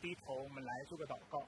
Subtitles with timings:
[0.00, 1.38] 低头，我们来做个祷告。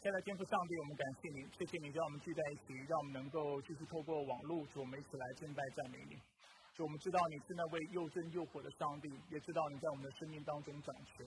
[0.00, 6.16] 现在天父上帝，我们感谢你，谢谢你让我们聚在一起，让我们能够继续透过网络，主我们一起来敬拜赞美你。
[6.72, 11.26] 主我们知道你是那位又真又活的上帝，也知道你在我们的生命当中掌权。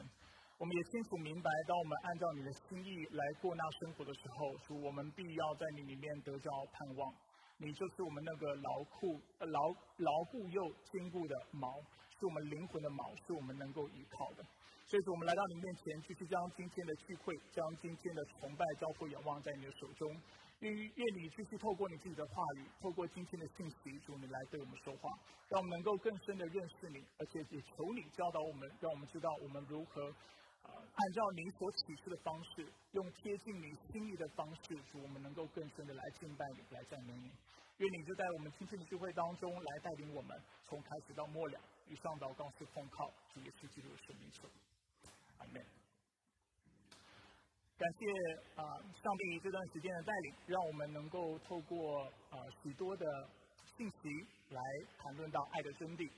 [0.58, 7.13] 我们也清楚明白，当我们按照你的心意来过那生活的时候，主我们必要在你里面得着盼望。
[7.58, 9.60] 你就是我们那个牢固、牢
[9.97, 11.70] 牢固又坚固的锚，
[12.24, 14.39] 是我们灵魂的锚，是我们能够依靠的。
[14.87, 20.07] 所以说，我们来到你面前，继续将今天的聚会、将今天的崇拜、交付、仰望在你的手中。
[20.63, 25.12] 愿愿你继续透过你自己的话语，透过今天的信息，主你来对我们说话，
[25.51, 30.07] 让我们能够更深的认识你，而且也求你教导我们，让我们知道我们如何
[30.63, 37.27] 呃按照你所启示的方式，用贴近你心意的方式，主我们能够更深的来敬拜你，来赞美你。
[37.79, 44.47] 愿你就在我们今天的聚会当中来带领我们，从开始到末了，以上祷告是奉靠主耶稣基督的圣名求。
[47.75, 48.05] 感谢
[48.55, 53.05] 啊，上帝这段时间的带领，让我们能够透过啊许多的
[53.75, 54.09] 信息
[54.49, 54.62] 来
[54.98, 56.09] 谈论到爱的真谛。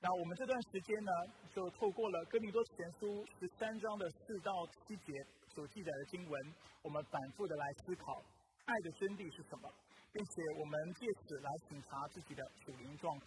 [0.00, 1.10] 那我们这段时间呢，
[1.54, 4.52] 就透过了哥林多前书十三章的四到
[4.86, 5.12] 七节
[5.48, 8.22] 所记载的经文，我们反复的来思考
[8.66, 9.68] 爱的真谛是什么，
[10.12, 13.26] 并且我们借此来审查自己的属灵状态。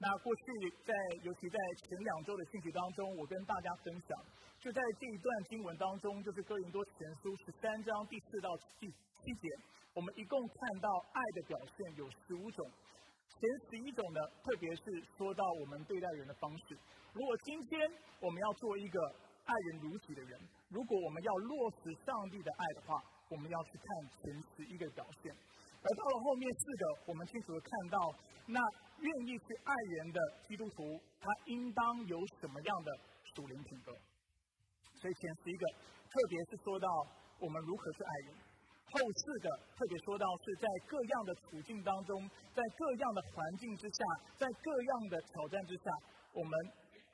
[0.00, 0.42] 那过去
[0.86, 4.16] 在，尤其在前两周的信息当中，我跟大家分享，
[4.60, 9.48] 就在这一段经文当中，就是哥林多前书十三章第四到第七节，
[9.94, 12.70] 我们一共看到爱的表现有十五种，
[13.26, 14.82] 前十一种呢，特别是
[15.16, 16.78] 说到我们对待人的方式。
[17.12, 17.90] 如果今天
[18.20, 19.02] 我们要做一个
[19.50, 20.38] 爱人如己的人，
[20.70, 23.86] 如果我们要落实上帝的爱的话，我们要去看
[24.22, 25.34] 前十一个表现。
[25.82, 27.98] 而到了后面四个，我们清楚的看到
[28.46, 28.60] 那。
[28.98, 30.82] 愿意去爱人的基督徒，
[31.20, 32.90] 他应当有什么样的
[33.30, 33.94] 属灵品格？
[34.98, 35.64] 所以前十一个，
[36.10, 36.88] 特别是说到
[37.38, 38.34] 我们如何去爱人；
[38.90, 39.46] 后四个
[39.78, 44.02] 特别说到是在各样的处境当中，在各样的环境之下，
[44.34, 45.94] 在各样的挑战之下，
[46.34, 46.52] 我们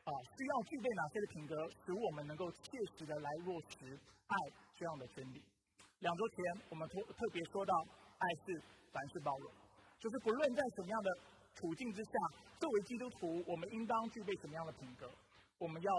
[0.08, 0.10] 啊
[0.41, 1.53] 需要具备哪些的品格，
[1.84, 4.36] 使我们能够切实的来落实爱
[4.72, 5.44] 这样的真理？
[6.00, 6.36] 两周前
[6.70, 7.74] 我们特特别说到，
[8.19, 9.52] 爱是凡事包容，
[9.98, 11.10] 就是不论在什么样的。
[11.54, 12.10] 处境之下，
[12.58, 15.08] 作为基督徒，我们应当具备什么样的品格？
[15.56, 15.91] 我们要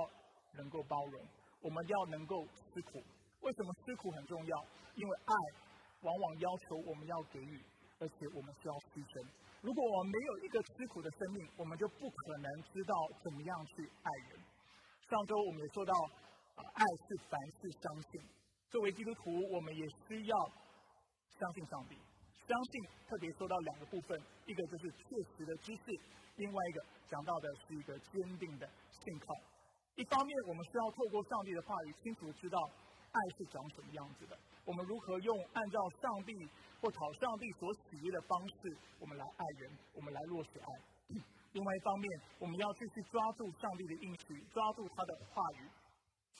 [0.52, 1.26] 能够包容，
[1.62, 3.00] 我们要能够吃苦。
[3.40, 4.66] 为什么吃苦很重要？
[4.96, 5.34] 因为爱
[6.02, 7.64] 往往要求我们要给予，
[8.00, 9.26] 而且我们需要牺牲。
[9.62, 12.94] 如果我们没有一个吃苦的生命，我们就不可能知道
[13.24, 14.38] 怎么样去爱人。
[15.08, 15.94] 上周我们也说到，
[16.60, 18.22] 爱是凡事相信。
[18.70, 20.36] 作为基督徒，我们也需要
[21.40, 21.96] 相信上帝。
[22.46, 24.14] 相信特别说到两个部分，
[24.46, 25.82] 一个就是确实的知识，
[26.38, 29.34] 另外一个讲到的是一个坚定的信靠。
[29.96, 32.60] 一方面，我们需要透过上帝的话语，清楚知道
[33.12, 36.34] 爱是长什么样子的，我们如何用按照上帝
[36.82, 41.18] 或讨上帝所喜悦的方式，我们来爱人，我们来落实爱。
[41.54, 45.66] 另外一方面，我们要继续抓住上帝的应许，抓住他的话语，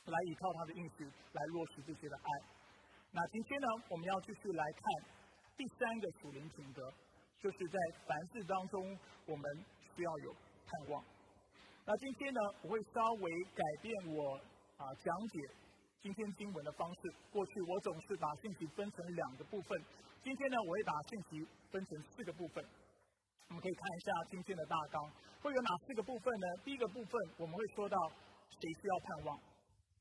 [0.06, 2.30] 来依靠他的应许来落实这些的爱。
[3.10, 5.25] 那今天呢，我们要继续来看。
[5.58, 6.84] 第三个属灵品格，
[7.40, 9.44] 就是在凡事当中，我们
[9.96, 10.34] 需要有
[10.68, 11.04] 盼望。
[11.86, 14.36] 那今天呢，我会稍微改变我
[14.76, 15.40] 啊讲解
[16.02, 17.02] 今天经文的方式。
[17.32, 19.80] 过去我总是把信息分成两个部分，
[20.22, 22.60] 今天呢，我会把信息分成四个部分。
[23.48, 25.08] 我们可以看一下今天的大纲，
[25.40, 26.48] 会有哪四个部分呢？
[26.66, 27.98] 第一个部分我们会说到
[28.60, 29.40] 谁需要盼望。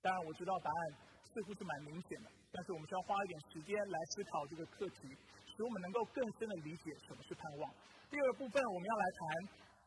[0.03, 0.82] 当然我知道答案
[1.31, 5.14] 似乎是蛮明显的，但是我们需要花一点时间来思考这个课题。
[5.56, 7.70] 使我们能够更深的理解什么是盼望。
[8.10, 9.20] 第二部分我们要来谈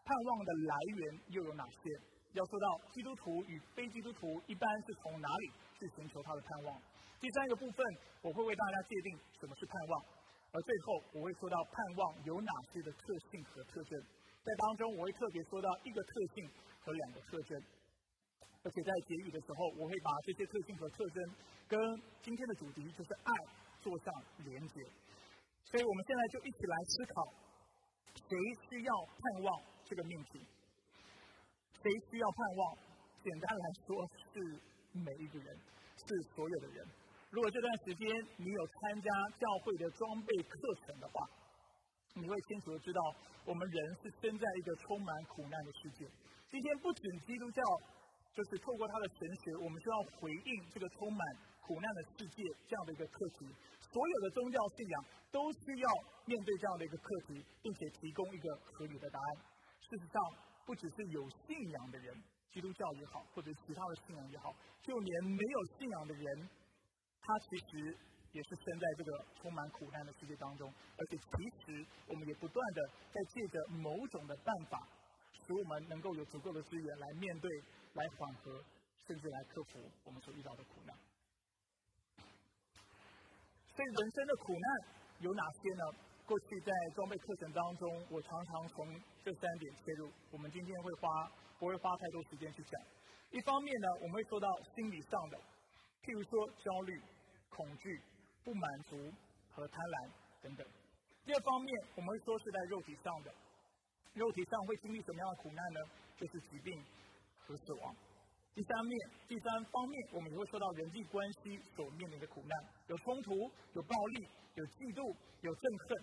[0.04, 1.90] 盼望的来源又有哪些？
[2.34, 6.82] 要说到基督徒与非基督徒一般是从哪里去寻求他的盼望？
[7.20, 7.86] 第三个部分
[8.22, 10.06] 我会为大家界定什么是盼望，
[10.52, 13.02] 而最后我会说到盼望有哪些的特
[13.32, 14.00] 性和特征。
[14.44, 17.60] 在当中我会特别说到一个特性和两个特征，
[18.64, 21.24] 而且在结语的时候我会把这些特性和特征
[21.68, 21.80] 跟
[22.22, 23.32] 今天的主题就是爱
[23.82, 24.14] 做上
[24.46, 24.86] 连接。
[25.68, 27.28] 所以我们现在就一起来思考，
[28.16, 28.38] 谁
[28.70, 30.40] 需要盼望这个命题？
[31.76, 32.78] 谁需要盼望？
[33.22, 34.40] 简单来说，是
[34.94, 35.58] 每一个人，
[36.00, 36.88] 是所有的人。
[37.32, 40.56] 如果这段时间你有参加教会的装备课
[40.86, 41.28] 程的话，
[42.16, 43.02] 你会清楚的知道，
[43.44, 46.08] 我们人是生在一个充满苦难的世界。
[46.50, 47.62] 今天不仅基督教，
[48.32, 51.22] 就是透过他的神学，我们需要回应这个充满
[51.68, 53.52] 苦难的世界这样的一个课题。
[53.92, 55.88] 所有的宗教信仰都需要
[56.26, 59.30] 面对这样的一个课题，并且提供一个合理的答案。
[59.84, 60.16] 事实上，
[60.66, 62.16] 不只是有信仰的人，
[62.52, 66.50] 基督教也好，或者其他的信仰也好，就连没有信仰的人，
[67.22, 67.98] 他其实
[68.34, 72.82] 也是生在这个充满苦难的世界当中，而且其实我们也不断的
[73.12, 74.88] 在借着某种的办法，
[75.32, 77.50] 使我们能够有足够的资源来面对、
[77.94, 78.62] 来缓和，
[79.08, 80.94] 甚至来克服我们所遇到的苦难。
[83.78, 84.68] 所以人生的苦难
[85.20, 85.84] 有哪些呢？
[86.26, 88.88] 过去在装备课程当中，我常常从
[89.24, 90.10] 这三点切入。
[90.32, 92.82] 我们今天会花不会花太多时间去讲。
[93.30, 95.38] 一方面呢，我们会说到心理上的，
[96.02, 97.00] 譬如说焦虑、
[97.50, 98.02] 恐惧、
[98.44, 98.98] 不满足
[99.54, 100.10] 和贪婪
[100.42, 100.66] 等等。
[101.24, 103.32] 第二方面，我们会说是在肉体上的，
[104.16, 105.80] 肉体上会经历什么样的苦难呢？
[106.18, 106.84] 就是疾病
[107.46, 107.96] 和死亡。
[108.58, 112.58] 第三面，第三方面，我们也会说到人际关系所面临的苦难，
[112.88, 113.30] 有冲突、
[113.78, 115.14] 有暴力、有嫉妒、
[115.46, 115.94] 有憎恨。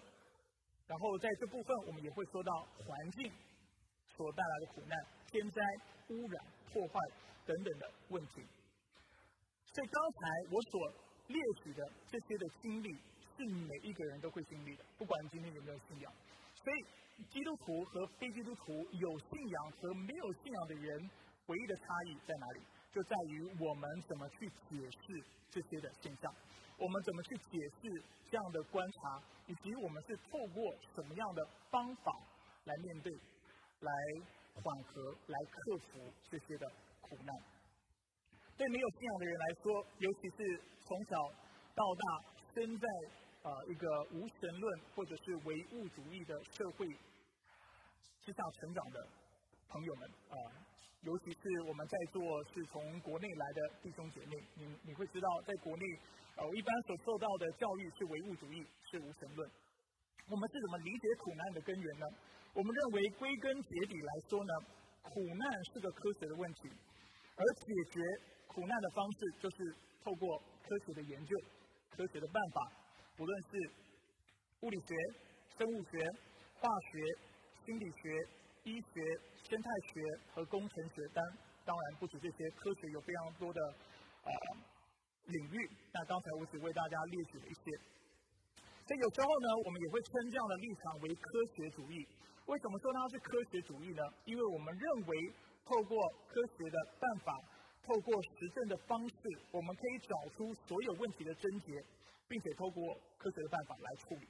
[0.87, 3.27] 然后在这部分，我们也会说到环境
[4.07, 4.95] 所带来的苦难、
[5.27, 5.59] 天灾、
[6.15, 6.95] 污染、破坏
[7.43, 8.47] 等等的问题。
[9.75, 10.79] 所以刚才我所
[11.27, 12.95] 列举的这些的经历，
[13.35, 16.07] 是每一个人都会经历的，不管今天有没有信仰。
[16.55, 16.79] 所以
[17.35, 21.11] 基督徒和非基督徒、有信仰和没有信仰的人，
[21.47, 22.61] 唯一的差异在哪里？
[22.93, 26.35] 就在于我们怎么去解释这些的现象。
[26.79, 32.13] 我们怎么去解释这样的观察，以及我们是透过什么样的方法
[32.65, 33.13] 来面对、
[33.81, 33.93] 来
[34.55, 36.67] 缓和、来克服这些的
[37.01, 37.35] 苦难？
[38.57, 41.17] 对没有信仰的人来说，尤其是从小
[41.75, 42.05] 到大
[42.55, 42.89] 生在
[43.43, 46.87] 啊一个无神论或者是唯物主义的社会
[48.21, 49.09] 之下成长的
[49.69, 50.35] 朋友们啊，
[51.05, 55.85] 尤其是我们在座是从国内来的弟兄姐妹，你你会知道，在国内。
[56.37, 59.49] 呃，我一般所受到的教育是唯物主义，是无神论。
[60.27, 62.07] 我们是怎么理解苦难的根源呢？
[62.55, 64.53] 我们认为归根结底来说呢，
[65.03, 66.69] 苦难是个科学的问题，
[67.37, 68.01] 而解决
[68.49, 71.37] 苦难的方式就是透过科学的研究、
[71.91, 72.73] 科学的办法，
[73.15, 73.71] 不论是
[74.63, 74.97] 物理学、
[75.57, 75.99] 生物学、
[76.59, 76.99] 化学、
[77.65, 78.27] 心理学、
[78.65, 79.01] 医学、
[79.49, 80.01] 生态学
[80.35, 81.25] 和工程学，当
[81.65, 83.61] 当然不止这些，科学有非常多的
[84.25, 84.31] 啊。
[85.25, 87.65] 领域，那刚才我只为大家列举了一些。
[88.85, 91.25] 所以有时候呢，我们也会称这样的立场为科
[91.57, 92.07] 学主义。
[92.45, 94.03] 为什么说它是科学主义呢？
[94.27, 95.33] 因为我们认为，
[95.65, 95.97] 透过
[96.29, 97.33] 科学的办法，
[97.83, 99.17] 透过实证的方式，
[99.51, 101.73] 我们可以找出所有问题的症结，
[102.29, 102.85] 并且透过
[103.17, 104.29] 科学的办法来处理。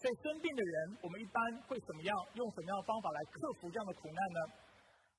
[0.00, 1.36] 所以生病的人，我们一般
[1.68, 2.16] 会怎么样？
[2.32, 4.40] 用什么样的方法来克服这样的苦难呢？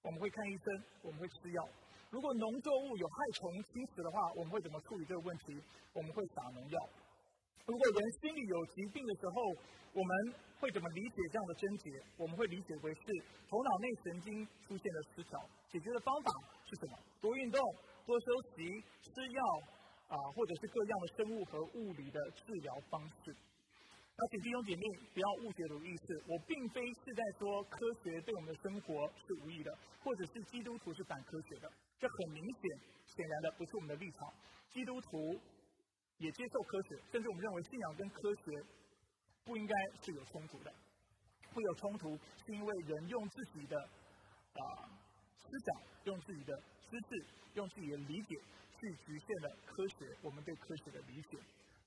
[0.01, 0.65] 我们会看医生，
[1.05, 1.61] 我们会吃药。
[2.09, 5.61] 如果农作物有害虫侵蚀的话，我们会怎么处理这个问题？
[5.93, 6.77] 我们会撒农药。
[7.69, 9.53] 如果人心里有疾病的时候，
[9.93, 10.11] 我们
[10.57, 11.85] 会怎么理解这样的症结？
[12.17, 13.05] 我们会理解为是
[13.53, 14.33] 头脑内神经
[14.65, 15.37] 出现了失调。
[15.69, 16.33] 解决的方法
[16.65, 16.97] 是什么？
[17.21, 17.61] 多运动，
[18.09, 18.25] 多休
[18.57, 18.65] 息，
[19.13, 19.41] 吃药，
[20.09, 23.29] 啊，或者是各样的生物和物理的治疗方式。
[24.21, 24.83] 而且弟兄姐妹
[25.15, 31.67] 不要误解我的意思，我并非是在说科学对我们的生活是无益的，或者是基督徒是反科学的。
[31.97, 32.61] 这很明显，
[33.07, 34.31] 显然的不是我们的立场。
[34.69, 35.17] 基督徒
[36.19, 38.63] 也接受科学，甚至我们认为信仰跟科学
[39.43, 39.73] 不应该
[40.03, 40.71] 是有冲突的。
[41.51, 42.15] 会有冲突，
[42.45, 44.85] 是因为人用自己的啊
[45.35, 46.55] 思想、用自己的
[46.89, 47.25] 知识、
[47.55, 48.39] 用自己的理解，
[48.79, 50.15] 去局限了科学。
[50.21, 51.39] 我们对科学的理解。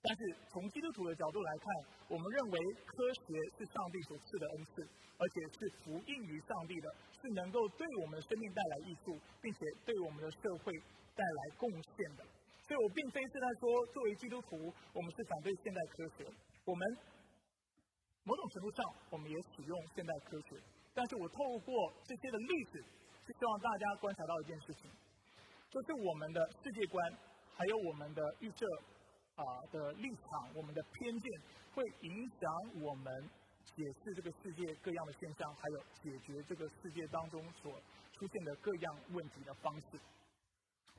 [0.05, 1.67] 但是从基督徒的角度来看，
[2.13, 4.85] 我们认为科学是上帝所赐的恩赐，
[5.17, 10.77] 而且是福音于上帝的，是能够对我们的生命带来益处，并且对我们的社会
[11.17, 12.25] 带来贡献的。
[12.69, 16.29] 所以我并非是在说，作为基督徒，我们是反对现代科学。
[16.67, 16.99] 我们
[18.25, 20.61] 某种程度上，我们也使用现代科学。
[20.93, 22.85] 但是我透过这些的例子，
[23.25, 24.91] 是希望大家观察到一件事情，
[25.71, 27.13] 就是我们的世界观，
[27.57, 28.67] 还有我们的预设。
[29.37, 31.43] 啊的立场，我们的偏见
[31.75, 32.51] 会影响
[32.81, 33.13] 我们
[33.75, 37.73] 解释这个世界各样的现象，还有解决这个世界当中所
[38.13, 39.99] 出现的各样问题的方式。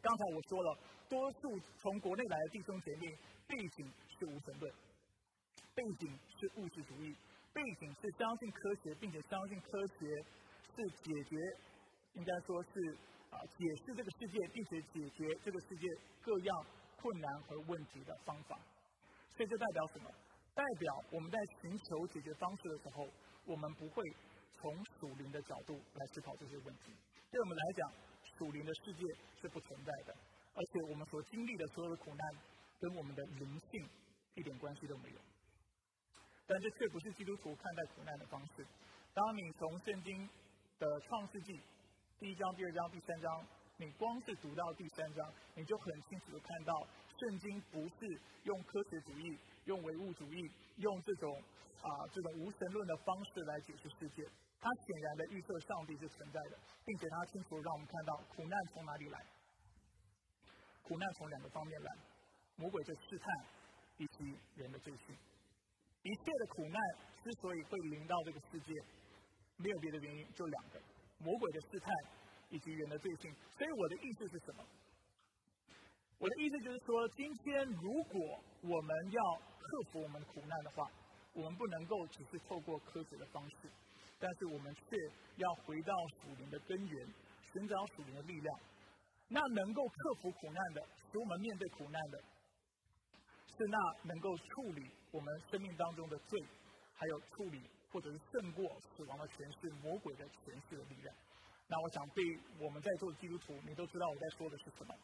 [0.01, 0.77] 刚才我说了，
[1.07, 3.07] 多数从国内来的弟兄姐妹
[3.47, 3.87] 背景
[4.19, 4.73] 是无神论，
[5.73, 7.15] 背景是物质主义，
[7.53, 10.05] 背景是相信科学，并且相信科学
[10.75, 11.37] 是解决，
[12.13, 12.97] 应该说是
[13.31, 15.87] 啊解释这个世界，并且解决这个世界
[16.21, 16.65] 各样。
[17.05, 18.57] 困难和问题的方法，
[19.37, 20.09] 所以这代表什么？
[20.55, 23.07] 代表我们在寻求解决方式的时候，
[23.45, 24.01] 我们不会
[24.57, 26.91] 从属灵的角度来思考这些问题。
[27.29, 27.91] 对我们来讲，
[28.39, 29.05] 属灵的世界
[29.39, 30.17] 是不存在的，
[30.55, 32.41] 而且我们所经历的所有的苦难，
[32.79, 33.87] 跟我们的灵性
[34.33, 35.19] 一点关系都没有。
[36.47, 38.65] 但这却不是基督徒看待苦难的方式。
[39.13, 40.27] 当你从圣经
[40.79, 41.61] 的创世纪
[42.17, 43.45] 第一章、第二章、第三章，
[43.77, 46.73] 你光是读到第三章，你就很清楚的看到，
[47.19, 51.29] 圣经不是用科学主义、用唯物主义、用这种
[51.81, 54.23] 啊这种无神论的方式来解释世界。
[54.61, 59.25] 它显然的预测上帝是存在的，并且它清楚让我们看到苦难从哪里来。
[60.81, 61.91] 苦难从两个方面来，
[62.55, 63.45] 魔鬼的试探
[63.97, 65.13] 以及人的罪性。
[66.03, 66.81] 一切的苦难
[67.23, 68.73] 之所以会临到这个世界，
[69.57, 70.81] 没有别的原因，就两个：
[71.19, 71.93] 魔鬼的试探
[72.49, 73.33] 以及人的罪性。
[73.57, 74.65] 所以我的意思是什么？
[76.17, 78.19] 我的意思就是说，今天如果
[78.61, 79.21] 我们要
[79.59, 80.87] 克服我们苦难的话，
[81.33, 83.69] 我们不能够只是透过科学的方式，
[84.17, 84.95] 但是我们却
[85.35, 87.07] 要回到属灵的根源，
[87.51, 88.59] 寻找属灵的力量。
[89.27, 92.23] 那能够克服苦难的，使我们面对苦难的，
[93.57, 96.39] 是那能够处理我们生命当中的罪，
[96.93, 97.61] 还有处理
[97.91, 98.63] 或者是胜过
[98.95, 101.15] 死亡的权势、魔鬼的权势的力量。
[101.67, 102.23] 那我想对
[102.59, 104.95] 我们在座的基督徒，你都知道我在说的是什么。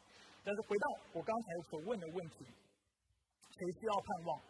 [0.44, 4.40] 但是回到我刚才所问的问题，谁需要盼望？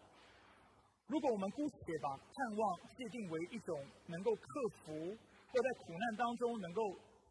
[1.09, 2.63] 如果我们姑且把盼望
[2.97, 4.47] 界定为一种能够克
[4.85, 6.83] 服或在苦难当中能够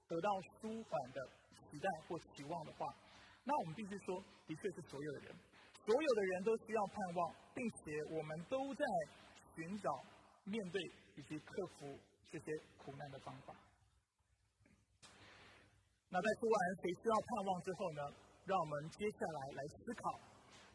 [0.08, 1.22] 得到舒缓的。
[1.72, 2.86] 期待或期望的话，
[3.46, 5.36] 那我们必须说，的确是所有的人，
[5.86, 8.84] 所有的人都需要盼望，并且我们都在
[9.56, 10.04] 寻找
[10.44, 10.82] 面对
[11.16, 11.98] 以及克服
[12.30, 13.56] 这些苦难的方法。
[16.12, 18.02] 那在说完谁需要盼望之后呢？
[18.44, 20.20] 让我们接下来来思考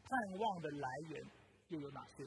[0.03, 1.23] 盼望的来源
[1.69, 2.25] 又有哪些？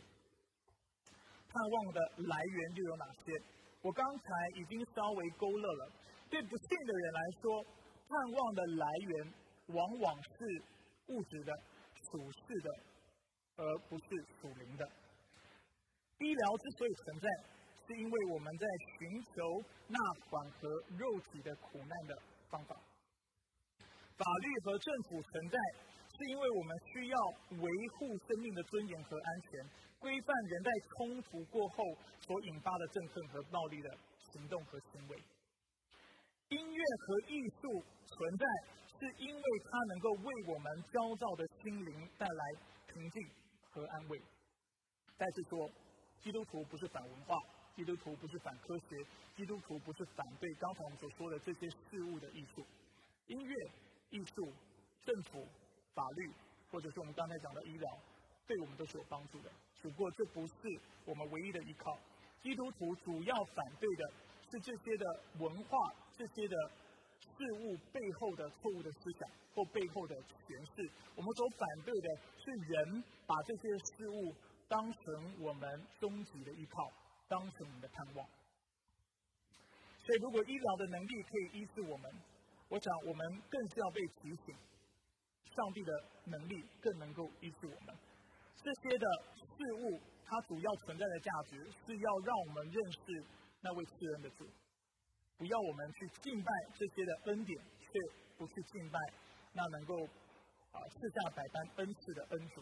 [1.50, 3.42] 盼望的来源又有哪些？
[3.82, 4.26] 我刚才
[4.56, 5.92] 已经稍微勾勒了，
[6.30, 7.66] 对不信的人来说。
[8.10, 9.34] 盼望的来源
[9.68, 10.64] 往往是
[11.08, 11.54] 物质的、
[12.12, 12.70] 属世的，
[13.58, 14.06] 而不是
[14.42, 14.84] 属灵的。
[16.18, 17.30] 医疗之所以存在，
[17.86, 18.66] 是因为我们在
[18.98, 22.76] 寻求那缓和肉体的苦难的方法。
[24.20, 25.58] 法律和政府存在，
[26.12, 27.18] 是因为我们需要
[27.64, 29.64] 维护生命的尊严和安全，
[29.98, 31.84] 规范人在冲突过后
[32.28, 33.90] 所引发的憎恨和暴力的
[34.32, 35.18] 行动和行为。
[36.50, 37.84] 音乐和艺术。
[38.10, 38.46] 存在
[38.98, 42.44] 是因为它能够为我们焦躁的心灵带来
[42.88, 43.22] 平静
[43.70, 44.20] 和安慰。
[45.16, 45.70] 再次说，
[46.20, 47.38] 基督徒不是反文化，
[47.76, 48.98] 基督徒不是反科学，
[49.38, 52.66] 基督徒不是反对刚才我们所说的这些事物的艺术、
[53.28, 53.56] 音乐、
[54.12, 54.52] 艺术、
[55.06, 55.48] 政府、
[55.94, 56.32] 法律，
[56.72, 57.98] 或者是我们刚才讲的医疗，
[58.48, 59.52] 对我们都是有帮助的。
[59.82, 60.54] 只不过这不是
[61.06, 61.98] 我们唯一的依靠。
[62.42, 64.14] 基督徒主要反对的
[64.52, 65.06] 是这些的
[65.40, 66.56] 文化，这些的。
[67.40, 70.14] 事物背后的错误的思想或背后的
[70.44, 74.36] 诠释，我们所反对的是人把这些事物
[74.68, 76.92] 当成我们终极的依靠，
[77.30, 78.28] 当成我们的盼望。
[80.04, 82.12] 所以，如果医疗的能力可以医治我们，
[82.70, 84.56] 我想我们更是要被提醒，
[85.56, 85.92] 上帝的
[86.26, 87.96] 能力更能够医治我们。
[88.62, 93.26] 这些的事物，它主要存在的价值是要让我们认识
[93.62, 94.46] 那位赐恩的主。
[95.38, 97.88] 不要我们去敬拜这些的恩典，却
[98.38, 99.00] 不去敬拜
[99.54, 99.96] 那能够
[100.72, 102.62] 啊赐下百般恩赐的恩主。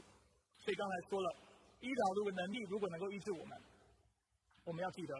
[0.59, 1.35] 所以刚才说了，
[1.81, 3.61] 医疗如果能力如果能够医治我们，
[4.63, 5.13] 我们要记得，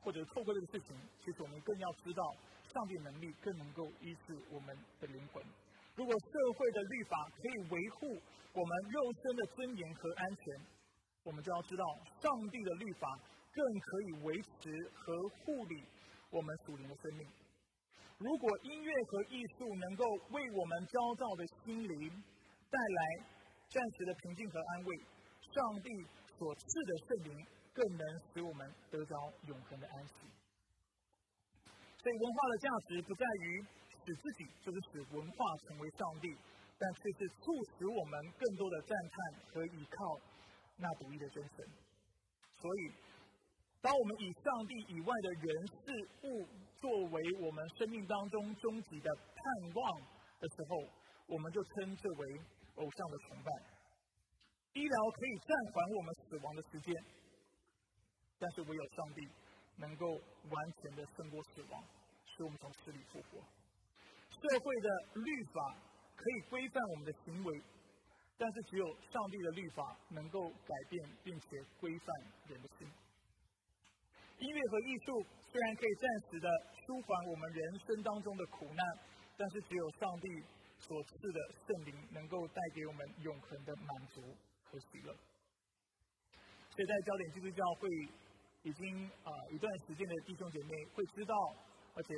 [0.00, 2.22] 或者透过这个事情，其实我们更要知道，
[2.72, 5.42] 上帝能力更能够医治我们的灵魂。
[5.96, 8.06] 如果社会的律法可以维护
[8.54, 10.66] 我们肉身的尊严和安全，
[11.24, 11.84] 我们就要知道，
[12.22, 13.06] 上帝的律法
[13.52, 15.84] 更可以维持和护理。
[16.30, 17.26] 我们属灵的生命，
[18.18, 22.22] 如果音乐和艺术能够为我们焦躁的心灵
[22.70, 23.26] 带来
[23.68, 24.96] 暂时的平静和安慰，
[25.52, 25.90] 上帝
[26.38, 29.16] 所赐的圣灵更能使我们得着
[29.48, 30.14] 永恒的安息。
[32.00, 33.64] 所以，文化的价值不在于
[34.04, 35.36] 使自己，就是使文化
[35.68, 36.32] 成为上帝，
[36.78, 39.16] 但却是促使我们更多的赞叹
[39.52, 40.20] 和依靠
[40.76, 41.64] 那独一的真神。
[42.60, 42.92] 所以。
[43.82, 50.00] 当我们以上帝以外的人事物作为我们生命当中终极的盼望
[50.38, 50.84] 的时候，
[51.26, 52.38] 我们就称之为
[52.74, 53.50] 偶像的崇拜。
[54.74, 56.94] 医疗可以暂缓我们死亡的时间，
[58.38, 59.26] 但是唯有上帝
[59.80, 61.82] 能够完全的胜过死亡，
[62.24, 63.40] 使我们从死里复活。
[64.30, 65.76] 社会的律法
[66.16, 67.62] 可以规范我们的行为，
[68.38, 71.46] 但是只有上帝的律法能够改变并且
[71.80, 72.08] 规范
[72.48, 72.86] 人的心。
[74.38, 78.84] 音乐和艺术虽然可以暂时的舒缓我们人生当中的苦难，
[79.36, 80.28] 但是只有上帝
[80.78, 84.22] 所赐的圣灵能够带给我们永恒的满足
[84.64, 85.12] 和喜乐。
[86.70, 87.88] 所以在焦点基督教会
[88.62, 91.34] 已经啊一段时间的弟兄姐妹会知道，
[91.94, 92.14] 而且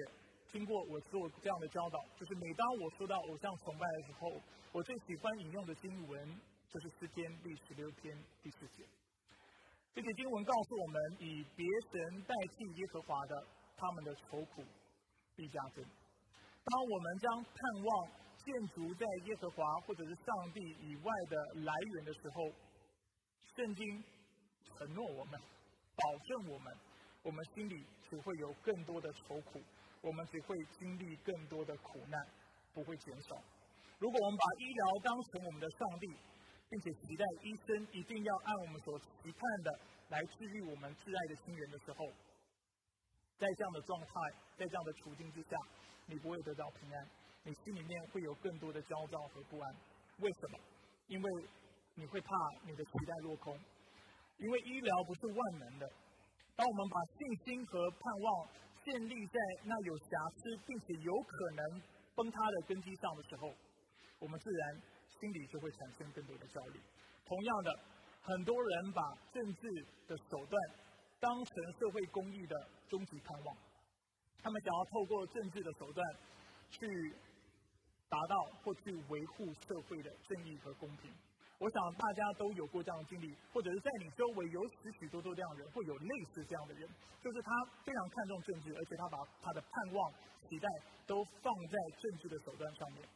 [0.50, 4.28] 听过我做这样的教导，就是每当我说到偶像崇拜的时候，
[4.72, 8.84] 我最喜欢引用的经文就是诗篇第十六篇第四节。
[9.94, 13.46] 这些经文告诉我们，以别神代替耶和华的，
[13.76, 14.64] 他们的愁苦
[15.36, 15.84] 必加增。
[15.84, 18.08] 当我们将盼望
[18.38, 22.52] 建筑在耶和华或者是上帝以外的来源的时候，
[23.54, 24.02] 圣经
[24.64, 25.40] 承诺我们，
[25.96, 26.74] 保证我们，
[27.22, 29.60] 我们心里只会有更多的愁苦，
[30.00, 32.26] 我们只会经历更多的苦难，
[32.72, 33.36] 不会减少。
[33.98, 36.06] 如果我们把医疗当成我们的上帝，
[36.68, 42.06] 并且期待医生一定要按我们所期盼的来治愈我们挚爱的亲人的时候，
[43.38, 44.10] 在这样的状态，
[44.56, 45.56] 在这样的处境之下，
[46.06, 47.08] 你不会得到平安，
[47.44, 49.76] 你心里面会有更多的焦躁和不安。
[50.18, 50.58] 为什么？
[51.08, 51.44] 因为
[51.94, 52.28] 你会怕
[52.64, 53.58] 你的期待落空，
[54.38, 55.90] 因为医疗不是万能的。
[56.56, 58.48] 当我们把信心和盼望
[58.84, 61.82] 建立在那有瑕疵并且有可能
[62.14, 63.52] 崩塌的根基上的时候，
[64.18, 64.82] 我们自然。
[65.20, 66.80] 心里就会产生更多的焦虑。
[67.24, 67.78] 同样的，
[68.22, 69.00] 很多人把
[69.32, 69.68] 政治
[70.08, 70.60] 的手段
[71.20, 72.56] 当成社会公益的
[72.88, 73.56] 终极盼望，
[74.42, 76.04] 他们想要透过政治的手段
[76.70, 77.14] 去
[78.08, 81.12] 达到或去维护社会的正义和公平。
[81.62, 86.82] 我想大家都有过这样的经历，或者是在你周围有许许多多这样的人，会有类似这样的人，
[87.22, 87.50] 就是他
[87.86, 90.10] 非常看重政治，而且他把他的盼望、
[90.50, 90.66] 期待
[91.06, 93.06] 都放在政治的手段上面。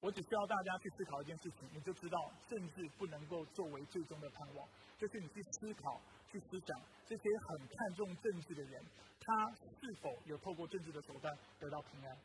[0.00, 2.16] 我只需要大家去思考一件事情，你就知道
[2.48, 4.66] 政治不能够作为最终的盼望。
[4.96, 6.00] 就是你去思考、
[6.32, 8.80] 去思想这些很看重政治的人，
[9.20, 11.28] 他是否有透过政治的手段
[11.60, 12.16] 得到平安？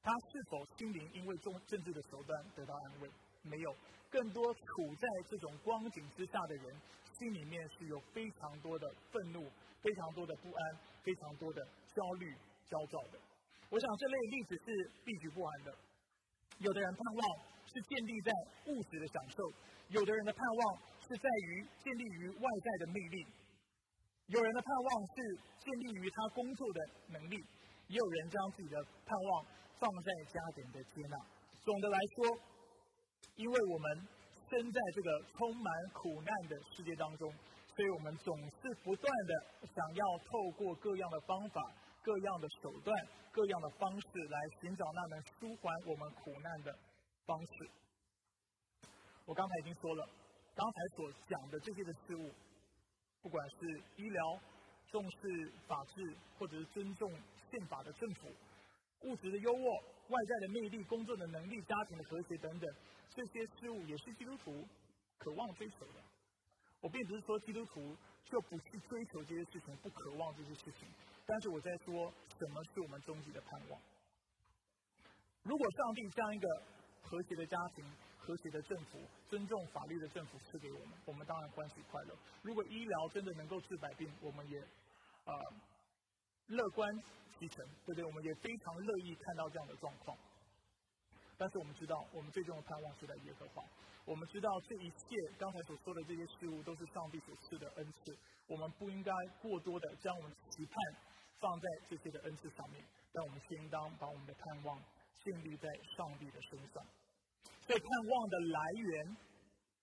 [0.00, 3.10] 他是否心灵因为中政治的手段得到安慰？
[3.42, 3.74] 没有。
[4.10, 6.74] 更多处在这种光景之下的人，
[7.18, 9.48] 心里面是有非常多的愤怒、
[9.80, 11.62] 非常多的不安、非常多的
[11.94, 12.34] 焦虑、
[12.66, 13.20] 焦躁的。
[13.70, 15.72] 我想这类例子是必举不完的。
[16.58, 17.22] 有的人盼望
[17.66, 18.32] 是建立在
[18.66, 19.52] 物质的享受，
[19.88, 23.26] 有的人的盼望是在于建立于外在的魅力，
[24.26, 26.80] 有人的盼望是建立于他工作的
[27.14, 27.36] 能力，
[27.86, 29.46] 也有人将自己的盼望
[29.78, 31.16] 放在家人的接纳。
[31.62, 32.38] 总的来说，
[33.40, 33.86] 因为我们
[34.50, 37.32] 身在这个充满苦难的世界当中，
[37.74, 39.32] 所以我们总是不断的
[39.64, 41.60] 想要透过各样的方法。
[42.02, 42.96] 各样的手段、
[43.30, 46.74] 各样的方式来寻找那能舒缓我们苦难的
[47.26, 47.70] 方式。
[49.26, 50.08] 我刚才已经说了，
[50.54, 52.32] 刚才所讲的这些的事物，
[53.20, 54.40] 不管是医疗、
[54.88, 57.12] 重视法治，或者是尊重
[57.50, 58.28] 宪法的政府、
[59.02, 62.74] 物质的优渥、外在的魅力、工作的能力、家庭的和谐等等，
[63.14, 64.66] 这些事物也是基督徒
[65.18, 66.02] 渴望追求的。
[66.80, 70.88] 我并不是说基督徒就不去追求这些事情，不渴望这些事情。
[71.26, 73.80] 但是我在说，什么是我们终极的盼望？
[75.42, 76.48] 如果上帝将一个
[77.02, 77.84] 和谐的家庭、
[78.18, 82.14] 和谐的政府、尊重法律的政府赐给我们，我们当然欢喜快乐。
[82.42, 85.32] 如果医疗真的能够治百病，我们也啊
[86.50, 86.86] 乐观
[87.38, 88.04] 其成，对不对？
[88.04, 90.16] 我们也非常乐意看到这样的状况。
[91.38, 93.64] 但是我们知道，我们最终的盼望是在耶和华。
[94.04, 100.74] 我们知道这一切刚才所说的这些事物都是上帝所赐的恩赐，我们不应该过多的将我们期盼。
[101.40, 102.84] 放在这些的恩赐上面，
[103.14, 104.78] 但我们却应当把我们的盼望
[105.24, 106.84] 建立在上帝的身上。
[107.64, 109.16] 所以盼望的来源，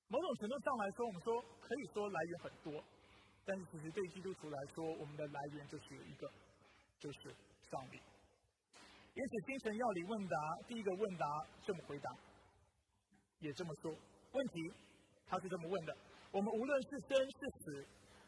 [0.07, 2.83] 某种程度上来说，我们说可以说来源很多，
[3.43, 6.31] 但是其实对基督徒来说，我们的来源就是有一个，
[6.99, 7.35] 就是
[7.69, 7.99] 上帝。
[9.13, 11.25] 因此，精神要理问答第一个问答
[11.65, 12.15] 这么回答，
[13.39, 13.91] 也这么说。
[14.31, 14.71] 问题
[15.25, 15.97] 他是这么问的：
[16.31, 17.85] 我们无论是生是死，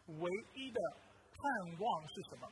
[0.08, 0.79] 唯一的
[1.29, 2.51] 盼望是什么？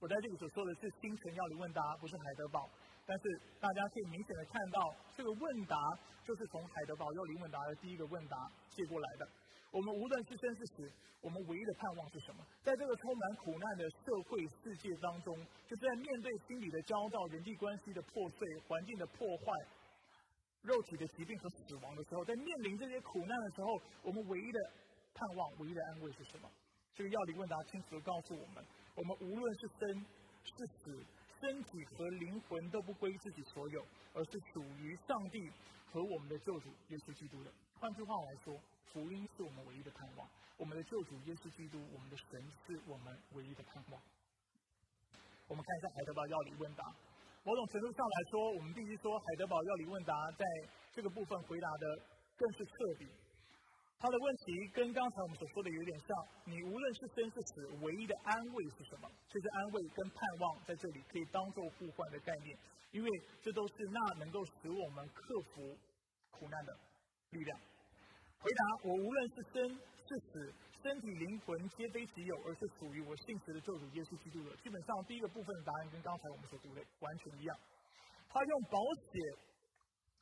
[0.00, 2.68] 我在这里所说的是清晨要理问答，不是海德堡。
[3.06, 5.74] 但是大家可以明显的看到，这个问答
[6.22, 8.36] 就是从海德堡要理问答的第一个问答
[8.68, 9.26] 借过来的。
[9.70, 12.44] 我们无论是生是死，我们唯一的盼望是什么？
[12.62, 19.52] 在这个充满苦难的社会世界当中，就是在面对心理的焦躁、人际关系的破碎、环境的破坏、
[20.62, 24.58] 肉体的疾病和死亡的时候，在面临这些苦难的时候，我们唯一的
[25.14, 26.50] 盼望、唯一的安慰是什么？
[26.94, 28.64] 这个要理问答清楚的告诉我们。
[28.96, 30.06] 我们无论是生
[30.44, 31.04] 是死，
[31.40, 35.48] 身体和灵魂都不归自己所有，而是属于上帝
[35.92, 37.52] 和我们的救主耶稣基督的。
[37.80, 38.58] 换句话来说，
[38.92, 44.02] 福音是我们唯一的盼望，我们的救主耶稣基督，我们的神是我们唯一的盼望。
[45.46, 46.82] 我们看一下海德堡要理问答，
[47.44, 50.44] 某种程度上来说，我们必须说海德堡要理问答在
[50.92, 52.02] 这个部分回答的
[52.36, 53.06] 更是彻底。
[54.00, 56.08] 他的问题跟刚才我们所说的有点像，
[56.46, 59.08] 你无论是生是死，唯一的安慰是什么？
[59.30, 62.58] 其实安慰跟盼望在这里可以当做互换的概念，
[62.90, 63.08] 因为
[63.40, 65.78] 这都是那能够使我们克服
[66.30, 66.76] 苦难的
[67.30, 67.58] 力量。
[68.38, 74.56] 回答：我无论是生是死，身体灵魂皆非己有，而是属于我信实的救主耶稣基督的。
[74.62, 77.56] 基本上第一个部分的答案跟刚才我们所读的完全一样。
[78.28, 78.78] 他用宝
[79.12, 79.48] 血。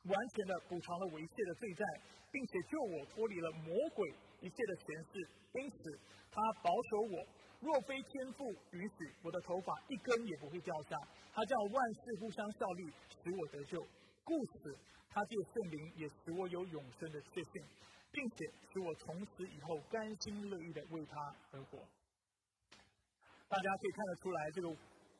[0.07, 1.83] 完全的补偿了我一切的罪债，
[2.31, 4.07] 并且救我脱离了魔鬼
[4.39, 5.19] 一切的权势。
[5.59, 5.99] 因此，
[6.31, 7.27] 他保守我，
[7.59, 10.95] 若非天父允许，我的头发一根也不会掉下。
[11.33, 12.87] 他叫万事互相效力，
[13.19, 13.85] 使我得救。
[14.23, 17.63] 故此，他借圣灵也使我有永生的确信，
[18.11, 21.79] 并且使我从此以后甘心乐意的为他而活。
[23.49, 24.69] 大家可以看得出来，这个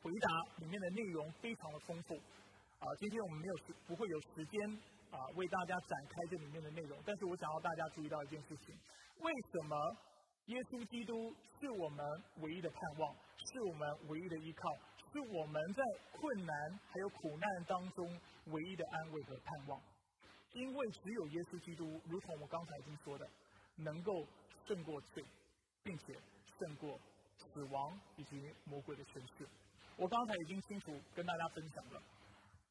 [0.01, 2.15] 回答里面的内容非常的丰富。
[2.15, 4.69] 啊，今天我们没有时不会有时间
[5.09, 8.75] 啊为大家展开这里面的内容，但是我想要大家注意到一件事情：
[9.19, 9.97] 为什么
[10.45, 12.05] 耶稣基督是我们
[12.41, 14.69] 唯一的盼望，是我们唯一的依靠，
[15.11, 19.81] 是我们在困难还有苦难当中唯一的安慰和盼望？
[20.53, 23.29] 因为只有耶稣基督，如同我刚才已经说的，
[23.75, 24.11] 能够
[24.65, 25.23] 胜过罪，
[25.83, 26.13] 并且
[26.57, 26.99] 胜过
[27.37, 29.47] 死亡以及魔鬼的权势。
[29.97, 32.01] 我刚才已经清楚跟大家分享了。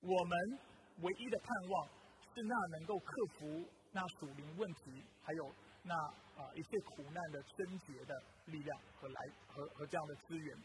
[0.01, 0.59] 我们
[1.03, 1.89] 唯一的盼望
[2.35, 5.95] 是那能够克服那属灵问题，还有那
[6.41, 10.57] 啊一切苦难的贞洁的力量和来和和这样的资源。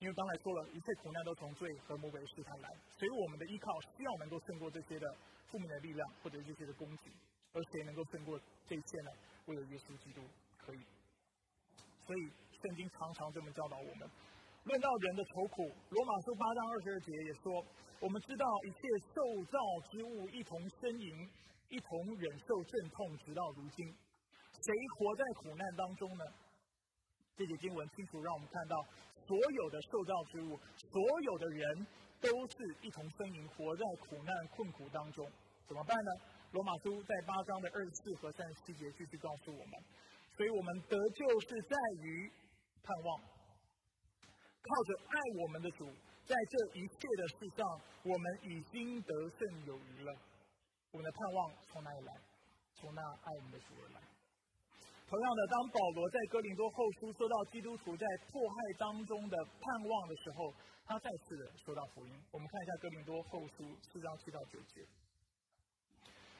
[0.00, 5.06] 因为刚才说了一切苦难都从罪和魔鬼的试探来，所以我们的依靠需要能够胜过这些的
[5.46, 7.12] 负面的力量或者这些的攻击。
[7.52, 9.10] 而谁能够胜过这一切呢？
[9.46, 10.22] 唯有耶稣基督
[10.56, 10.78] 可以。
[12.06, 12.20] 所以
[12.62, 14.08] 圣经常常这么教导我们。
[14.64, 17.66] 论到人的愁苦，罗马书八章二十二节也说。
[18.00, 18.78] 我们知道一切
[19.12, 19.58] 受造
[19.90, 21.28] 之物一同呻吟，
[21.68, 23.84] 一同忍受阵痛，直到如今。
[23.84, 26.24] 谁活在苦难当中呢？
[27.40, 28.76] 这节经文清楚让我们看到，
[29.24, 31.86] 所有的受造之物，所有的人，
[32.20, 35.24] 都是一同呻吟，活在苦难困苦当中。
[35.64, 36.10] 怎么办呢？
[36.52, 39.72] 罗马书在八章的二十四和三十七节继续告诉我们。
[40.36, 42.28] 所以我们得救是在于
[42.84, 45.88] 盼望，靠着爱我们的主。
[46.28, 47.64] 在这一切的事上，
[48.04, 50.12] 我们已经得胜有余了。
[50.92, 52.12] 我们的盼望从哪里来？
[52.74, 54.09] 从那爱我们的主而来。
[55.10, 60.54] 同样的，当保罗在哥林多后书说到基督徒在迫害当中的盼望的时候，
[60.86, 62.14] 他再次的说到福音。
[62.30, 64.86] 我们看一下哥林多后书四章七到九节。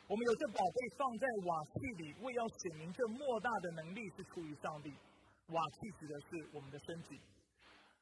[0.07, 4.95] 我们有这宝贝放在瓦器里，为要显明这莫大的能力是出于上帝。
[5.49, 7.19] 瓦器指的是我们的身体。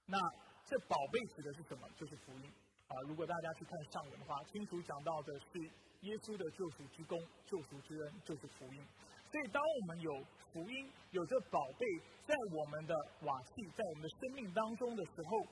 [0.04, 0.20] 那。
[0.68, 1.88] 这宝贝指的是什么？
[1.96, 2.52] 就是福音
[2.88, 2.92] 啊！
[3.09, 5.59] 如果大家去看上文的话，清楚讲到的是
[6.02, 8.85] 耶稣的救赎之功、救赎之恩，就是福音。
[9.30, 11.86] 所以，当我们有福音、有这宝贝
[12.26, 15.46] 在我们的瓦器、在我们的生命当中的时候，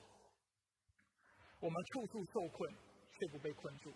[1.59, 2.73] 我们处处受困，
[3.13, 3.91] 却不被困住；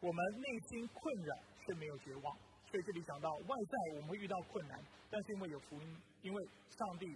[0.00, 1.34] 我们内心困扰，
[1.66, 2.36] 却没有绝望。
[2.70, 4.78] 所以，这里讲到外在我们会遇到困难，
[5.10, 7.06] 但是因为有福音，因为上帝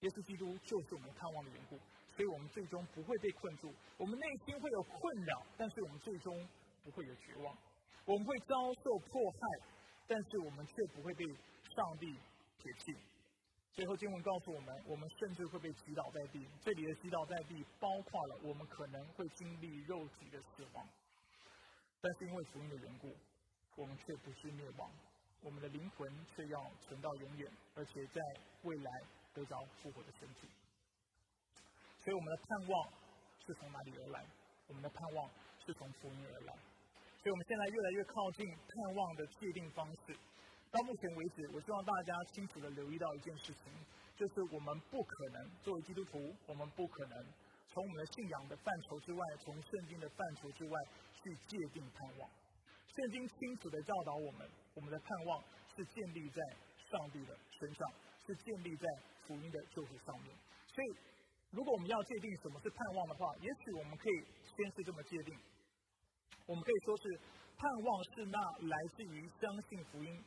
[0.00, 1.78] 耶稣基督就是我们盼望的缘故。
[2.16, 6.32] 所以我们最终不会被困住，我们内心会有困扰，但是我们最终
[6.82, 7.54] 不会有绝望。
[8.06, 9.38] 我们会遭受迫害，
[10.08, 12.06] 但是我们却不会被上帝
[12.58, 12.94] 撇弃。
[13.72, 16.46] 最后经文告诉我们，我们甚至会被击倒在地。
[16.62, 20.88] 这里的击倒在地，包括了我们可能会经历肉体的死亡，
[22.00, 23.14] 但是因为福音的缘故，
[23.76, 24.90] 我们却不是灭亡，
[25.42, 28.22] 我们的灵魂却要存到永远，而且在
[28.62, 28.90] 未来
[29.34, 30.48] 得着复活的身体。
[31.98, 32.92] 所以我们的盼望
[33.44, 34.24] 是从哪里而来？
[34.68, 35.30] 我们的盼望
[35.66, 36.54] 是从福音而来。
[37.26, 40.14] 所以我们现在越来越靠近盼望的界定方式。
[40.70, 43.66] 到目前为止，我希望大家清楚的留意到一件事情，
[44.14, 47.18] 就是我们不可能作为基督徒，我们不可能
[47.66, 50.78] 从我们的信仰的范畴之外，从圣经的范畴之外
[51.18, 52.30] 去界定盼望。
[52.94, 55.42] 圣经清楚的教导我们，我们的盼望
[55.74, 56.40] 是建立在
[56.88, 57.90] 上帝的身上，
[58.24, 58.86] 是建立在
[59.26, 60.30] 福音的救赎上面。
[60.68, 60.96] 所以。
[61.52, 65.32] 如果我们要界定什么是盼望的话，也许我们可以先是这么界定：
[66.46, 67.20] 我们可以说是
[67.58, 70.24] 盼望是那来自于相信福音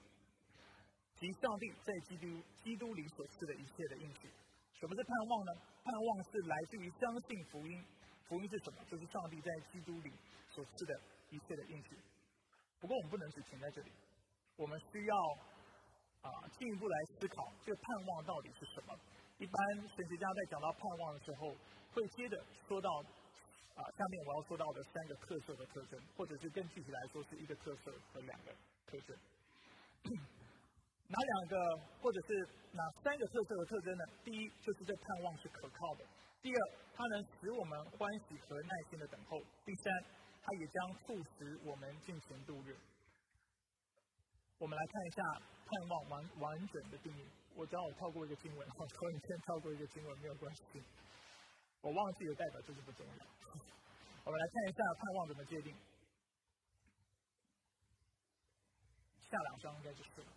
[1.18, 4.30] 及上帝在基督基督里所赐的一切的应许。
[4.80, 5.52] 什么是盼望呢？
[5.84, 7.84] 盼望是来自于相信福音。
[8.28, 8.84] 福音是什么？
[8.90, 10.14] 就是上帝在基督里
[10.52, 11.02] 所赐的
[11.32, 11.98] 一切的应许。
[12.80, 13.92] 不过我们不能只停在这里，
[14.56, 15.16] 我们需要
[16.22, 18.96] 啊进一步来思考这个盼望到底是什么。
[19.40, 21.56] 一般神学家在讲到盼望的时候，
[21.92, 22.90] 会接着说到
[23.80, 28.52] 啊，下面我要说到的三个特色的特征，或者是更具体来说是一个特色和两个
[28.86, 29.16] 特征。
[31.08, 31.58] 哪两个
[32.02, 34.04] 或者是哪三个特色的特征呢？
[34.24, 36.04] 第一，就是这盼望是可靠的；
[36.42, 36.60] 第二，
[36.94, 40.04] 它能使我们欢喜和耐心的等候；第三，
[40.44, 42.76] 它也将促使我们进行度日。
[44.60, 47.26] 我们来看一下盼望完完整的定义。
[47.56, 50.84] 我只要我跳过一个经文，我说你先跳过一个经文没有关系。
[51.82, 53.26] 我忘记的代表就是不重要。
[54.26, 55.76] 我们来看一下盼望怎么界定。
[59.30, 60.28] 下两章应该就是了，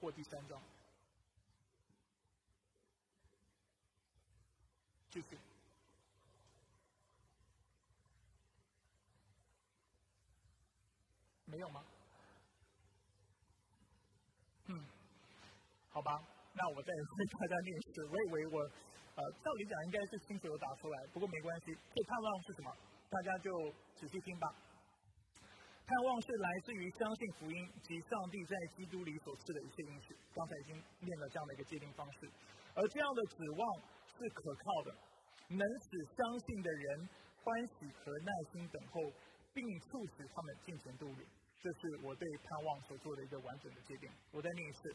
[0.00, 0.60] 或第三章。
[5.10, 5.38] 继续。
[11.44, 11.84] 没有吗？
[14.66, 14.84] 嗯，
[15.88, 16.20] 好吧，
[16.52, 18.04] 那我再为 大家念一次。
[18.06, 18.70] 我以为我，
[19.16, 21.72] 呃，照理讲应该是清楚有打出来，不过没关系。
[21.72, 22.68] 这盼望是什么？
[23.08, 23.48] 大家就
[23.96, 24.46] 仔细听吧。
[25.86, 30.14] 盼望是来自于相信福音及上帝在基督里所赐的一切应许。
[30.34, 32.28] 刚才已经念了这样的一个界定方式，
[32.74, 33.62] 而这样的指望
[34.04, 34.92] 是可靠的，
[35.48, 37.08] 能使相信的人
[37.40, 39.00] 欢喜和耐心等候，
[39.54, 41.24] 并促使他们进行度日。
[41.62, 44.10] 这是我对盼望所做的一个完整的界定。
[44.30, 44.94] 我再念一次：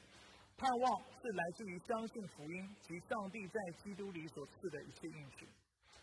[0.62, 5.50] 盼望是来自于相信福音及上帝在基督里所赐的一切应许。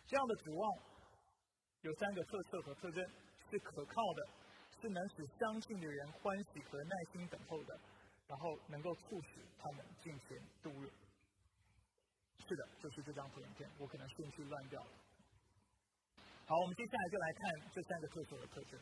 [0.05, 0.79] 这样的指望
[1.83, 3.09] 有三个特色和特征：
[3.49, 4.49] 是可靠的。
[4.81, 7.81] 是能使相信的人欢喜和耐心等候的，
[8.29, 10.89] 然后能够促使他们进行度日。
[12.47, 14.91] 是的，就是这张图片，我可能顺序乱掉了。
[16.47, 18.81] 好，我们接下来就来看这三个特色的特征。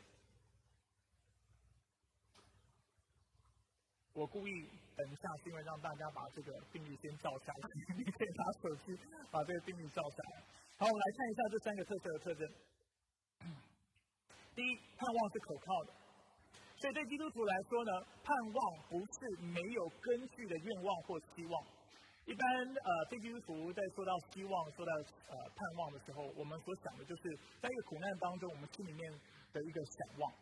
[4.12, 8.96] 我故意等一下，是因为让大家把这个定义先照下来， 你可以拿手机
[9.30, 10.42] 把这个定义照下来。
[10.78, 12.48] 好，我们来看一下这三个特色的特征。
[14.56, 15.92] 第一，盼望是可靠的，
[16.80, 17.92] 所以对基督徒来说呢，
[18.24, 21.62] 盼望不是没有根据的愿望或希望。
[22.24, 24.92] 一般呃，对基督徒在说到希望、说到
[25.28, 27.22] 呃盼望的时候，我们所想的就是
[27.60, 29.12] 在一个苦难当中，我们心里面
[29.52, 30.32] 的一个想望，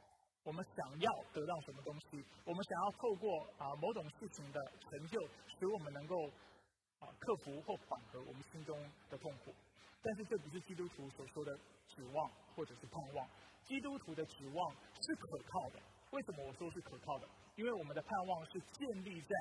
[0.44, 5.18] 我们想要得到什么东西，我们想要透过啊某种事情的成就，
[5.58, 6.14] 使我们能够
[7.00, 8.78] 啊克服或缓和我们心中
[9.08, 9.54] 的痛苦。
[10.02, 13.26] 但是这不是基督徒所说的指望或者是盼望。
[13.64, 15.80] 基督徒的指望是可靠的。
[16.10, 17.26] 为什么我说是可靠的？
[17.56, 19.34] 因为我们的盼望是建立在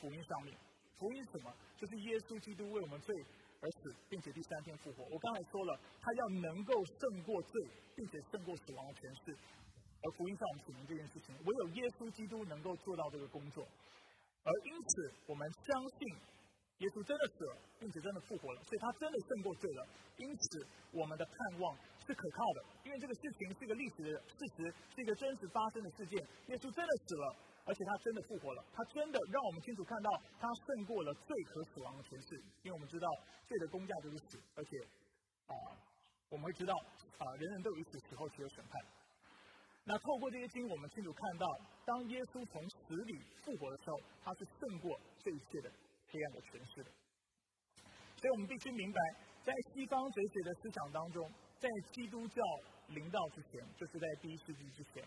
[0.00, 0.58] 福音上面。
[0.98, 1.54] 福音是什么？
[1.76, 3.14] 就是耶稣基督为我们罪
[3.62, 5.04] 而死，并且第三天复活。
[5.04, 9.38] 我刚才说了，他要能够胜过罪，并且胜过死亡的权势。
[10.02, 13.66] 而福音上我们指明这件事情，唯有耶稣基督能够做到这个工作。
[14.44, 16.16] 而因此，我们相信
[16.78, 18.20] 耶稣真的死了，并且真的。
[18.28, 19.86] 复活了，所以他真的胜过罪了。
[20.18, 21.76] 因此，我们的盼望。
[22.08, 26.16] 是可靠的，因为这个事情是一个历史的事实，是一个真实发生的事件。
[26.48, 30.08] 耶稣真的死了，而且他真的复活了，他真的让我们清楚看到
[30.40, 31.12] 他胜过了。
[31.12, 32.40] 罪和死亡的权势。
[32.64, 33.06] 因为我们知道
[33.46, 34.78] 罪的公价就是死，而且
[35.48, 35.52] 啊，
[36.30, 36.72] 我们会知道
[37.18, 38.80] 啊，人人都有一死，死后只有审判。
[39.88, 41.46] 那透过这些经，我们清楚看到，
[41.86, 45.72] 当耶稣从死里复活的时候，他是胜过这一切的
[46.12, 46.90] 黑暗的权势的。
[48.20, 49.00] 所以我们必须明白，
[49.42, 51.24] 在西方哲学的思想当中。
[51.58, 52.40] 在基督教
[52.86, 55.02] 临到之前，就是在第一世纪之前，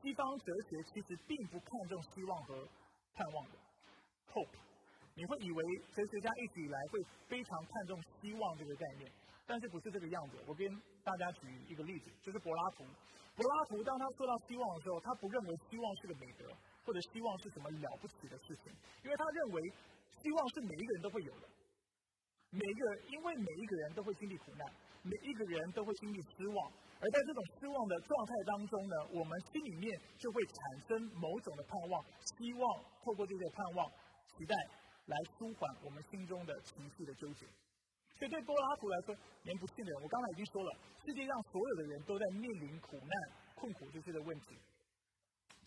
[0.00, 2.66] 西方哲学其实并不看重希望和
[3.14, 3.58] 盼望的
[4.32, 4.58] hope。
[5.14, 5.62] 你会以为
[5.94, 9.12] 哲学家一直以来会非常看重希望这个概念，
[9.46, 10.42] 但是不是这个样子。
[10.46, 10.66] 我跟
[11.04, 12.84] 大家举一个例子，就是柏拉图。
[13.34, 16.44] 柏拉图当他说到希望的时候，他不认为希望是个美德，
[16.84, 18.72] 或者希望是什么了不起的事情，
[19.04, 19.62] 因为他认为
[20.20, 21.48] 希望是每一个人都会有的。
[22.50, 24.68] 每一个，因为每一个人都会经历苦难。
[25.02, 32.04] 每一个人都会经历失望，而在这种失望的状态当中呢，我们心里面就会产生某种的盼望，
[32.38, 33.90] 希望透过这些盼望、
[34.30, 34.54] 期待
[35.06, 37.46] 来舒缓我们心中的情绪的纠结。
[38.22, 39.10] 所以对柏拉图来说，
[39.42, 40.70] 连不信的人，我刚才已经说了，
[41.02, 43.14] 世界上所有的人都在面临苦难、
[43.58, 44.54] 困苦这些的问题。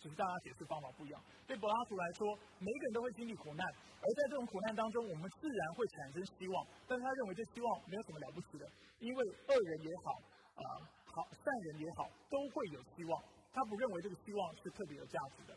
[0.00, 1.20] 只是大家解释方法不一样。
[1.46, 2.24] 对柏拉图来说，
[2.56, 3.60] 每个人都会经历苦难，
[4.00, 6.66] 而在这种苦难当中，我们自然会产生希望。
[6.88, 8.64] 但是他认为这希望没有什么了不起的，
[9.00, 10.08] 因为恶人也好，
[10.56, 10.64] 啊
[11.12, 13.12] 好善人也好，都会有希望。
[13.52, 15.52] 他不认为这个希望是特别有价值的。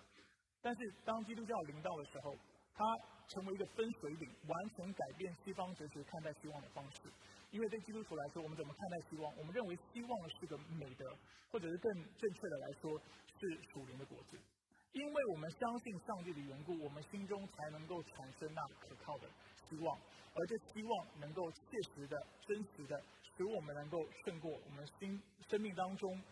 [0.59, 2.35] 但是当基督教临到的时候，
[2.79, 2.85] 他
[3.27, 7.11] 成为一个分水岭，完全改变西方哲学看待希望的方式。
[7.51, 9.35] 因为对基督徒来说，我们怎么看待希望？
[9.35, 11.03] 我们认为希望是个美德，
[11.51, 12.97] 或者是更正确的来说，
[13.37, 14.39] 是属灵的果子。
[14.93, 19.29] 因为我们相信上帝的缘故，我们心中才能够产生那可靠的
[19.67, 19.99] 希望，
[20.33, 21.59] 而这希望能够切
[21.93, 23.03] 实的、真实的，
[23.35, 26.23] 使我们能够胜过我们心生命当中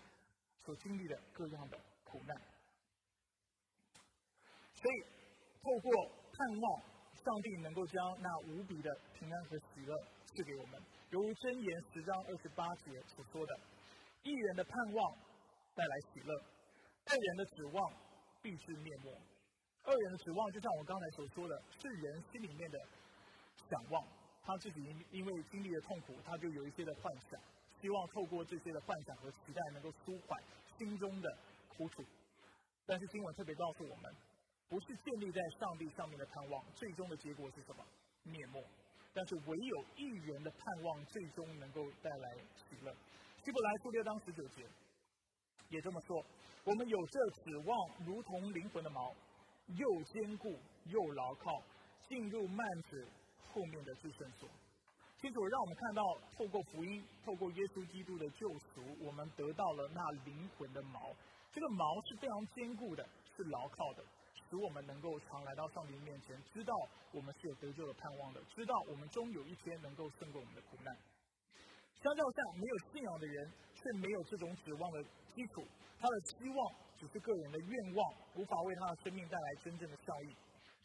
[0.63, 2.35] 所经历的各样的苦难。
[4.73, 5.03] 所以，
[5.61, 5.91] 透过
[6.37, 6.81] 盼望
[7.17, 10.79] 上帝能够将那无比的平安和喜乐赐给我们。
[11.09, 13.59] 犹如箴言十章二十八节所说的
[14.21, 15.17] ：“一人的盼望
[15.73, 16.31] 带来喜乐，
[17.09, 17.91] 二人的指望
[18.43, 19.09] 必是灭没。”
[19.81, 22.77] 二人的指望就像我刚才所说的，是人心里面的
[23.69, 24.05] 想望。
[24.43, 27.39] 他自己因因为经历了痛苦，他就有一些的幻想，
[27.81, 30.39] 希望透过这些的幻想和期待，能够舒缓
[30.77, 32.03] 心中的苦楚。
[32.85, 34.15] 但是经文特别告诉我们，
[34.69, 37.83] 不是建立在上帝上面的盼望，最终的结果是什么？
[38.23, 38.63] 灭没。
[39.13, 42.93] 但是唯有一人的盼望，最终能够带来喜乐。
[43.43, 44.65] 希伯来书六章十九节
[45.69, 46.25] 也这么说：
[46.63, 49.13] 我们有这指望，如同灵魂的锚，
[49.67, 51.61] 又坚固又牢靠，
[52.07, 53.07] 进入幔子。
[53.49, 54.47] 后面的至圣所，
[55.19, 56.03] 清楚让我们看到，
[56.37, 61.15] 透过福音，透过耶稣基督的救赎，我们得到了那灵魂的锚。
[61.51, 63.03] 这个锚是非常坚固的，
[63.35, 64.03] 是牢靠的，
[64.49, 66.73] 使我们能够常来到上帝面前，知道
[67.11, 70.95] 我们是有得救的盼望的，知道我们终有一天能够胜过我们的苦难。
[72.01, 75.65] 相较下，没有信仰的人却没有这种指望的基础，
[75.99, 80.35] 他的期望只是个人的愿望，无法为他的生命带来真正的效益。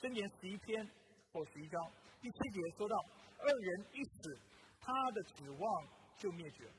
[0.01, 0.91] 箴言十一篇
[1.33, 1.81] 或十一章。
[2.21, 2.97] 第七节说到，
[3.39, 4.39] 二人一死，
[4.81, 6.71] 他的指望就灭绝，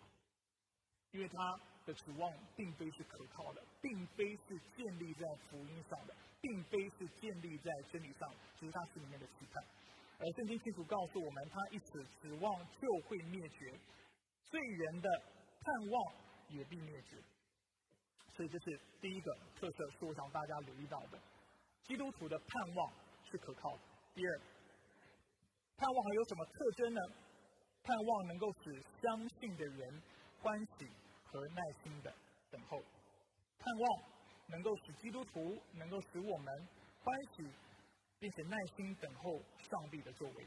[1.12, 8.29] 因为他的指望并非是可靠的，并非是建立在福音上的，并非是建立在真理上，
[8.60, 9.63] 只是他心里面的期盼。
[10.19, 13.71] 而圣经清楚告诉我们，他一死，指望就会灭绝，
[14.43, 15.10] 罪人的
[15.62, 16.13] 盼望
[16.49, 17.17] 也必灭绝。
[18.36, 21.17] 所以这是第一个特色，是我想大家留意到的。
[21.84, 22.93] 基督徒的盼望
[23.32, 23.79] 是可靠的。
[24.13, 24.41] 第二。
[25.77, 27.01] 盼望还有什么特征呢？
[27.84, 30.01] 盼望能够使相信的人
[30.41, 30.88] 欢喜
[31.23, 32.13] 和耐心的
[32.51, 32.79] 等候，
[33.60, 34.03] 盼望
[34.47, 36.67] 能够使基督徒能够使我们
[37.03, 37.43] 欢喜，
[38.19, 40.45] 并且耐心等候上帝的作为。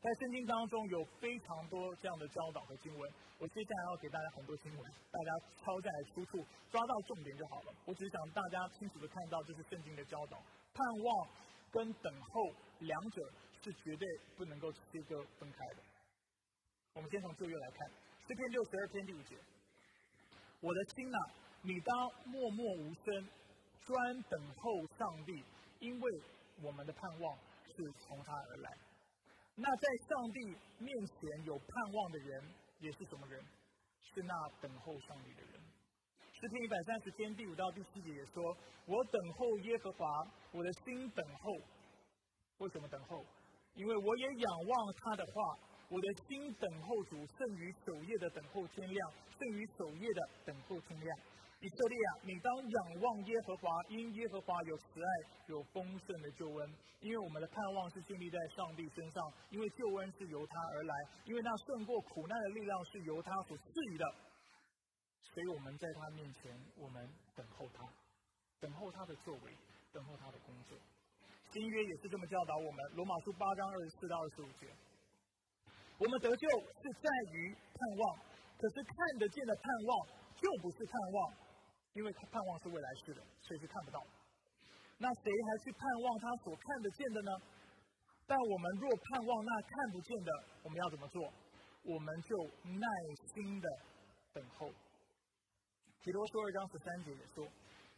[0.00, 7.74] 在圣经当中有非常多这样的教导和经文，我接下来要给大家很多经文，大家抄下来出处，抓到重点就好了。
[7.86, 10.36] 我只想大家清楚的看到这是圣经的教导，
[10.74, 11.28] 盼望
[11.70, 13.22] 跟等候两者。
[13.64, 15.82] 是绝对不能够切割分开的。
[16.94, 17.90] 我们先从旧约来看，
[18.28, 19.34] 诗篇六十二篇第五节
[20.62, 21.18] ：“我的心呐，
[21.62, 23.28] 你当默默无声，
[23.84, 25.44] 专等候上帝，
[25.80, 26.22] 因为
[26.62, 28.70] 我们的盼望是从他而来。”
[29.58, 30.40] 那在上帝
[30.78, 32.44] 面前有盼望的人，
[32.78, 33.42] 也是什么人？
[34.02, 35.60] 是那等候上帝的人。
[36.32, 40.06] 诗篇一百三十篇第五到第七节也说：“我等候耶和华，
[40.52, 41.52] 我的心等候。”
[42.58, 43.24] 为什么等候？
[43.74, 51.18] 因为我也仰望他的话，我的心等候主胜于守夜的等候天亮，胜于守夜的等候天亮。
[51.60, 55.08] 以色列啊，你当仰望耶和华，因耶和华有慈爱，
[55.48, 56.74] 有丰盛的救恩。
[57.00, 64.04] 因为我们的盼望是建立在上帝身上，因为救恩是由他而来，因为那胜过苦难的力量是由他所赐予的。
[65.22, 67.84] 所以我们在他面前，我们等候他，
[68.60, 69.52] 等候他的作为，
[69.92, 70.76] 等候他的工作。
[71.52, 74.66] 新约也是这么教导我们，《罗马书》八章二十四到二十五节。
[75.98, 78.18] 我们得救是在于盼望，
[78.58, 81.32] 可是看得见的盼望就不是盼望，
[81.96, 83.98] 因为他盼望是未来式的，所以是看不到。
[84.98, 87.32] 那谁还去盼望他所看得见的呢？
[88.28, 90.30] 但我们若盼望那看不见的，
[90.62, 91.32] 我们要怎么做？
[91.82, 92.36] 我们就
[92.76, 92.86] 耐
[93.34, 93.66] 心的
[94.34, 94.68] 等候。
[96.04, 97.48] 提多书二章十三节也说，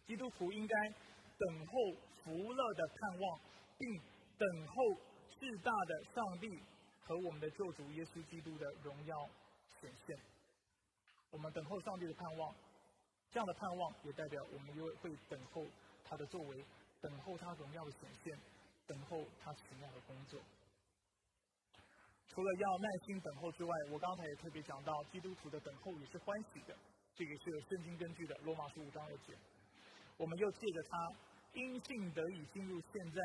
[0.07, 0.75] 基督徒应该
[1.37, 1.73] 等候
[2.25, 3.41] 福乐的盼望。
[3.79, 3.87] 并
[4.37, 4.75] 等候
[5.39, 6.49] 至大的上帝
[7.07, 9.15] 和我们的救主耶稣基督的荣耀
[9.81, 10.19] 显现。
[11.31, 12.55] 我们等候上帝的盼望，
[13.31, 15.65] 这样的盼望也代表我们又会等候
[16.05, 16.65] 他的作为，
[17.01, 18.39] 等候他荣耀的显现，
[18.87, 20.41] 等候他奇妙的工作。
[22.29, 26.77] 除了要耐心等候之外，我刚才也特别讲到，基督徒的等候也是欢喜的，
[27.15, 29.37] 这个是有圣经根据的，罗马书五章二节。
[30.17, 31.09] 我们又借着他
[31.55, 33.21] 因信得以进入现在。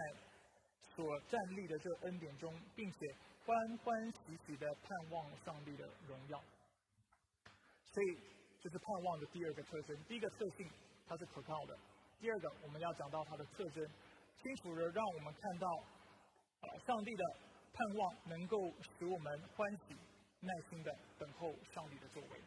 [0.95, 2.99] 所站立的这恩典中，并且
[3.43, 6.39] 欢欢喜喜的盼望上帝的荣耀，
[7.91, 8.19] 所以
[8.63, 10.03] 这是盼望的第二个特征。
[10.07, 10.65] 第一个特性，
[11.05, 11.75] 它是可靠的；
[12.17, 13.85] 第二个，我们要讲到它的特征，
[14.41, 15.67] 清楚的让我们看到，
[16.61, 17.23] 啊，上帝的
[17.73, 19.93] 盼望能够使我们欢喜、
[20.39, 22.39] 耐心的等候上帝的作为。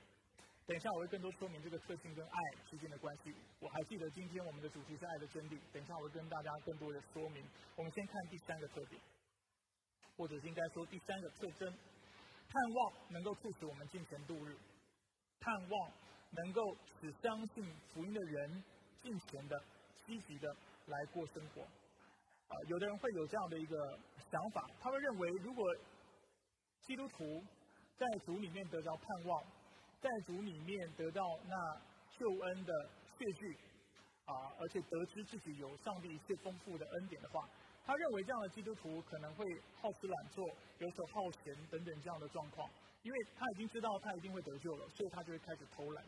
[0.65, 2.39] 等一下，我会更多说明这个特性跟爱
[2.71, 3.35] 之间的关系。
[3.61, 5.61] 我还记得今天我们的主题是爱的真谛。
[5.71, 7.45] 等一下，我会跟大家更多的说明。
[7.77, 8.99] 我们先看第三个特点，
[10.17, 11.71] 或者应该说第三个特征：
[12.49, 14.57] 盼望能够促使我们进前度日，
[15.39, 15.93] 盼望
[16.37, 18.65] 能够使相信福音的人
[19.03, 19.63] 进前的、
[20.07, 20.55] 积极的
[20.87, 21.63] 来过生活。
[21.63, 23.99] 啊，有的人会有这样的一个
[24.31, 25.65] 想法，他会认为，如果
[26.83, 27.43] 基督徒
[27.97, 29.43] 在主里面得到盼望，
[30.01, 31.81] 在主里面得到那
[32.17, 32.73] 救恩的
[33.19, 33.57] 确据，
[34.27, 37.49] 啊，而且得知自己有上帝一切丰富的恩典的话，
[37.85, 39.45] 他认为这样的基督徒可能会
[39.81, 40.45] 好吃懒做、
[40.79, 42.71] 游手好闲等等这样的状况，
[43.03, 46.05] 因为他已经知道他一定会得救了，所以他就会开始偷懒。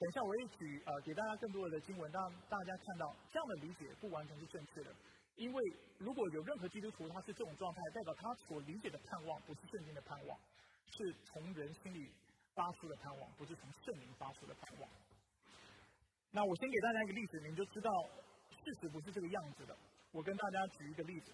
[0.00, 4.88] 等一下，我一举呃给大家更多的经文，让大家看到这样的理解不完全是正确的。
[5.36, 5.62] 因为
[5.98, 10.40] 如果有任何基督徒他是这种状态，代表他所理解的盼望不是圣经的盼望，
[10.88, 12.10] 是从人心里
[12.54, 14.88] 发出的盼望，不是从圣灵发出的盼望。
[16.32, 17.90] 那我先给大家一个例子，你就知道
[18.48, 19.76] 事实不是这个样子的。
[20.12, 21.30] 我跟大家举一个例子，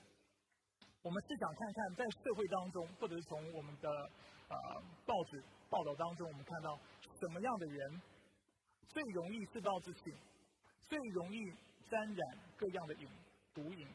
[1.03, 3.89] 我们是想看看，在社会当中，或者是从我们的
[4.51, 4.59] 呃
[5.07, 5.41] 报纸
[5.71, 6.77] 报道当中，我们看到
[7.21, 8.03] 什么样的人。
[8.89, 10.15] 最容易自暴自弃，
[10.89, 11.53] 最容易
[11.89, 13.09] 沾染各样的瘾、
[13.55, 13.87] 毒瘾，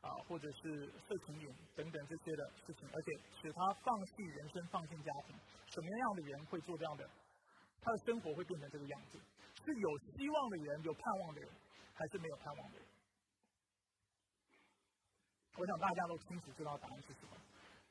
[0.00, 5.36] 啊，或者是色情瘾等等这些的事情，而且使他放弃人生、放弃家庭。
[5.66, 7.08] 什么样的人会做这样的？
[7.82, 9.18] 他的生活会变成这个样子？
[9.64, 11.50] 是有希望的人、有盼望的人，
[11.94, 12.86] 还是没有盼望的人？
[15.56, 17.36] 我想大家都清楚知道答案是什么：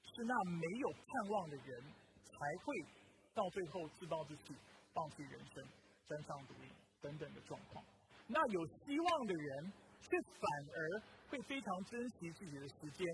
[0.01, 1.83] 是那没有盼望的人
[2.23, 2.33] 才
[2.65, 2.85] 会
[3.33, 4.55] 到最后自暴自弃、
[4.93, 5.63] 放弃人生。
[6.09, 6.69] 身上毒瘾
[7.01, 7.85] 等等的状况，
[8.25, 13.05] 那有希望的人却反而会非常珍惜自己的时间，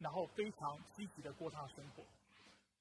[0.00, 0.60] 然后非常
[0.96, 2.02] 积极的过他的生活。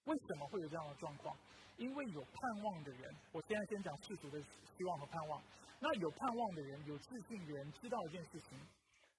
[0.06, 1.38] 为什么会有这样的状况？
[1.78, 4.42] 因为有盼望的人，我现在先讲世俗的
[4.78, 5.42] 希望和盼望。
[5.80, 8.58] 那有盼望的人，有自信的人，知道一件事情，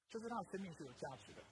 [0.09, 1.45] 就是他的生命是有价值的，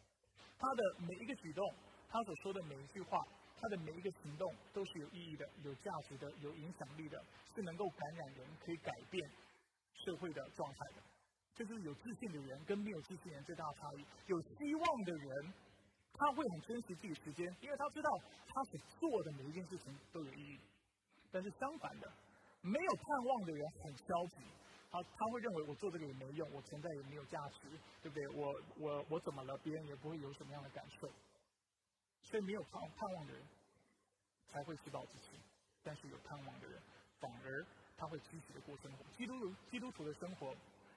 [0.58, 1.74] 他的每一个举动，
[2.08, 3.18] 他所说的每一句话。
[3.64, 7.16] 他的每一个行动都是有意义的、有价值的、有影响力的，
[7.54, 9.30] 是能够感染人、可以改变
[10.04, 11.02] 社会的状态的。
[11.54, 14.04] 这就是有自信的人跟没有自信的人最大的差异。
[14.26, 15.54] 有希望的人，
[16.12, 18.10] 他会很珍惜自己时间，因为他知道
[18.52, 20.60] 他所做的每一件事情都有意义。
[21.32, 22.12] 但是相反的，
[22.60, 24.44] 没有盼望的人很消极，
[24.90, 27.60] 他他会认为我做这个也没用，我存在也没有价值，
[28.02, 28.28] 对不对？
[28.28, 29.56] 我我我怎么了？
[29.62, 31.08] 别人也不会有什么样的感受。
[32.24, 33.42] 所以没有盼盼望的人
[34.48, 35.38] 才会自暴自弃，
[35.82, 36.80] 但是有盼望的人
[37.20, 37.66] 反而
[37.96, 39.04] 他会积极的过生活。
[39.16, 39.32] 基督
[39.70, 40.54] 基督徒的生活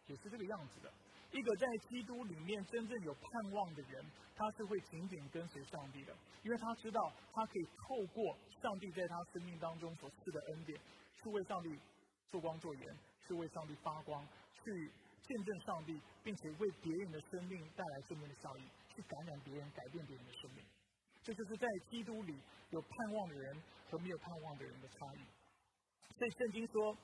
[0.08, 0.92] 也是这个样子的。
[1.30, 10.80] 一个在基督里面真正有盼望的人，他是会紧紧跟随上帝的，因为他知道他可以透过上帝在他生命当中所赐的恩典，
[11.18, 11.78] 去为上帝
[12.30, 12.98] 做光做盐，
[13.28, 18.64] 去为上帝发光，去见证上帝，并且为别人的生命带来正面的效益，
[18.96, 20.64] 去感染别人，改变别人的生命。
[21.28, 23.62] 这就是在基督里有盼望的人
[23.92, 25.20] 和没有盼望的人的差异。
[26.16, 26.96] 所以圣经说，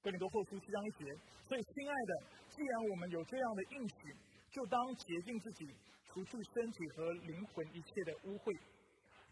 [0.00, 1.04] 哥林多后书七章一节，
[1.44, 2.12] 所以亲爱的，
[2.48, 4.16] 既然我们有这样的应许，
[4.48, 5.68] 就当洁净自己，
[6.06, 8.56] 除去身体和灵魂一切的污秽，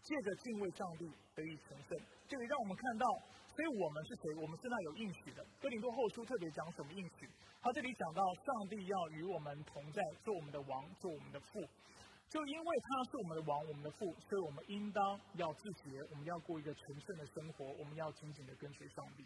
[0.03, 1.97] 借着敬畏上帝得以成圣。
[2.27, 3.09] 这里让我们看到，
[3.49, 4.35] 所以我们是谁？
[4.37, 5.43] 我们是那有应许的。
[5.59, 7.27] 哥林多后书特别讲什么应许？
[7.59, 11.65] 他这里讲到上帝要与我们同在，做我们的王，做我们的父。
[12.29, 19.25] 就因为他是我们的王，我们的父，所以我们应当要自洁，我们要过一个纯正的生活，我们要紧紧的跟随上帝。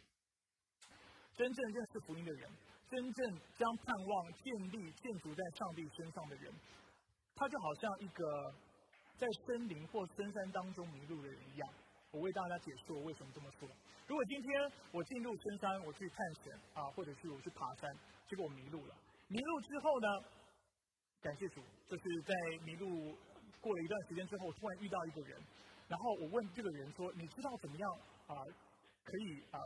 [1.35, 2.49] 真正认识福音的人，
[2.89, 6.53] 真正将盼望建立、建筑在上帝身上的人，
[7.35, 8.53] 他就好像一个
[9.17, 11.69] 在森林或深山当中迷路的人一样。
[12.11, 13.67] 我为大家解释我为什么这么说。
[14.07, 17.93] 如果今天我进入深山，我去探险啊，或者是我去爬山，
[18.29, 18.95] 结果我迷路了。
[19.27, 20.07] 迷路之后呢？
[21.23, 22.33] 感谢主，就是在
[22.65, 23.15] 迷路
[23.61, 25.41] 过了一段时间之后，突然遇到一个人，
[25.87, 27.89] 然后我问这个人说：“你知道怎么样
[28.27, 28.35] 啊，
[29.05, 29.57] 可以啊，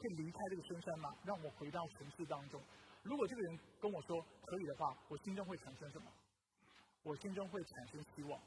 [0.00, 1.10] 可以离开这个深山吗？
[1.26, 2.58] 让我回到城市当中？”
[3.04, 6.10] 如果这个人跟我说可以的话，我心中会产生什么？
[7.02, 8.40] 我心中会产生希望，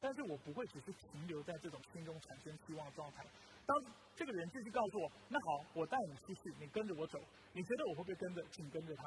[0.00, 3.24] 但是我不会只是停留在这种心中产生希望的状态。
[3.64, 3.76] 当
[4.16, 7.20] 这个人继续告诉我：“那好，我带你出去，你跟着我走，
[7.52, 8.42] 你觉得我会不会跟着？
[8.50, 9.04] 紧跟着他？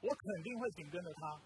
[0.00, 1.40] 我肯定会紧跟着他。”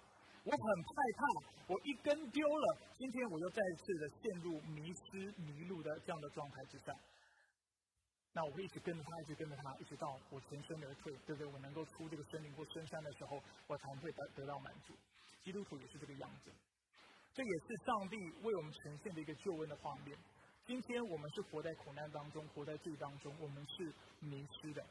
[0.45, 1.25] 我很害怕，
[1.69, 6.93] 我一根丢了，今天我又再一次的陷入迷失、迷路的这样的状态之下。
[8.33, 11.47] 那我会一直跟着他，一直跟着他，一直到我全身而退，对不对？
[11.47, 14.95] 我能够出这个森林或深山的时候，我才会得得到满足。
[15.45, 16.51] 基督徒也是这个样子，
[17.35, 20.19] 这也是上帝为我们呈现的一个救恩的画面。
[20.67, 24.85] 今天我们是活在苦难当中，活在罪当中，我们是迷失的，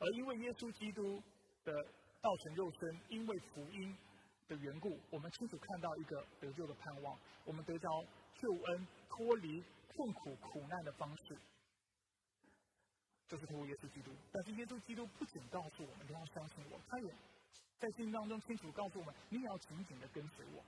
[0.00, 1.22] 而因为耶稣基督
[1.64, 1.72] 的
[2.20, 3.96] 道成肉身，因为福音。
[4.50, 7.88] 的缘故，我们清楚看到一个得救的盼望，我们得着
[8.34, 11.38] 救恩、脱离困苦苦难的方式，
[13.28, 14.10] 就是通过耶稣基督。
[14.32, 17.14] 但是耶稣基督不仅告诉我们你要相信我，他也
[17.78, 20.64] 在信当中清楚告诉我们，你也要紧紧的跟随我。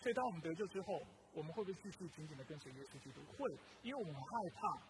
[0.00, 1.02] 所以，当我们得救之后，
[1.34, 3.20] 我们会不会继续紧紧的跟随耶稣基督？
[3.36, 4.82] 会，因为我们害怕，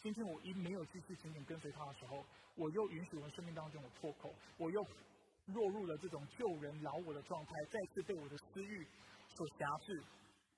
[0.00, 4.82] 今天我一没有继续紧紧跟随他的时候，我又允许我生命当中有破口，我又
[5.46, 8.86] 落入了这种救人饶我的状态，再次被我的私欲
[9.28, 10.02] 所辖制，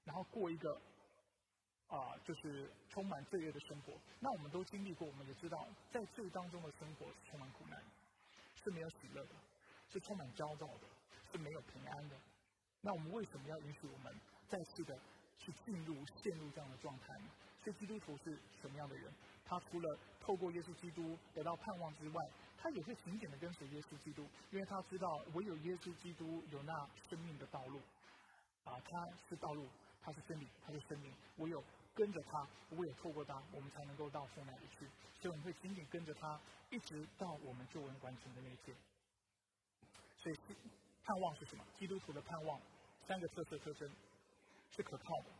[0.05, 0.80] 然后过一个
[1.89, 3.93] 啊，就是充满罪恶的生活。
[4.20, 7.82] 那我们都经历过，我们也知道，在罪当中的生活是充满苦难，
[8.55, 9.34] 是没有喜乐的，
[9.89, 10.87] 是充满焦躁的，
[11.32, 12.16] 是没有平安的。
[12.80, 14.12] 那我们为什么要允许我们
[14.47, 14.97] 再次的
[15.39, 17.30] 去进入、陷入这样的状态呢？
[17.62, 19.12] 所以基督徒是什么样的人？
[19.45, 22.20] 他除了透过耶稣基督得到盼望之外，
[22.67, 26.73] 他也会紧紧的跟随耶稣基督，因为他知道唯有耶稣基督有那
[27.09, 27.79] 生命的道路，
[28.64, 29.69] 啊，他是道路，
[30.03, 31.14] 他是真理，他是生命。
[31.37, 31.62] 唯有
[31.95, 34.85] 跟着他，唯有透过他，我们才能够到父那里去。
[35.14, 36.41] 所以我们会紧紧跟着他，
[36.71, 38.77] 一直到我们救恩完成的那一天。
[40.19, 40.37] 所以。
[41.07, 41.64] 盼望是什么？
[41.79, 42.61] 基督徒的盼望，
[43.07, 43.89] 三个特色特征
[44.75, 45.31] 是可靠的，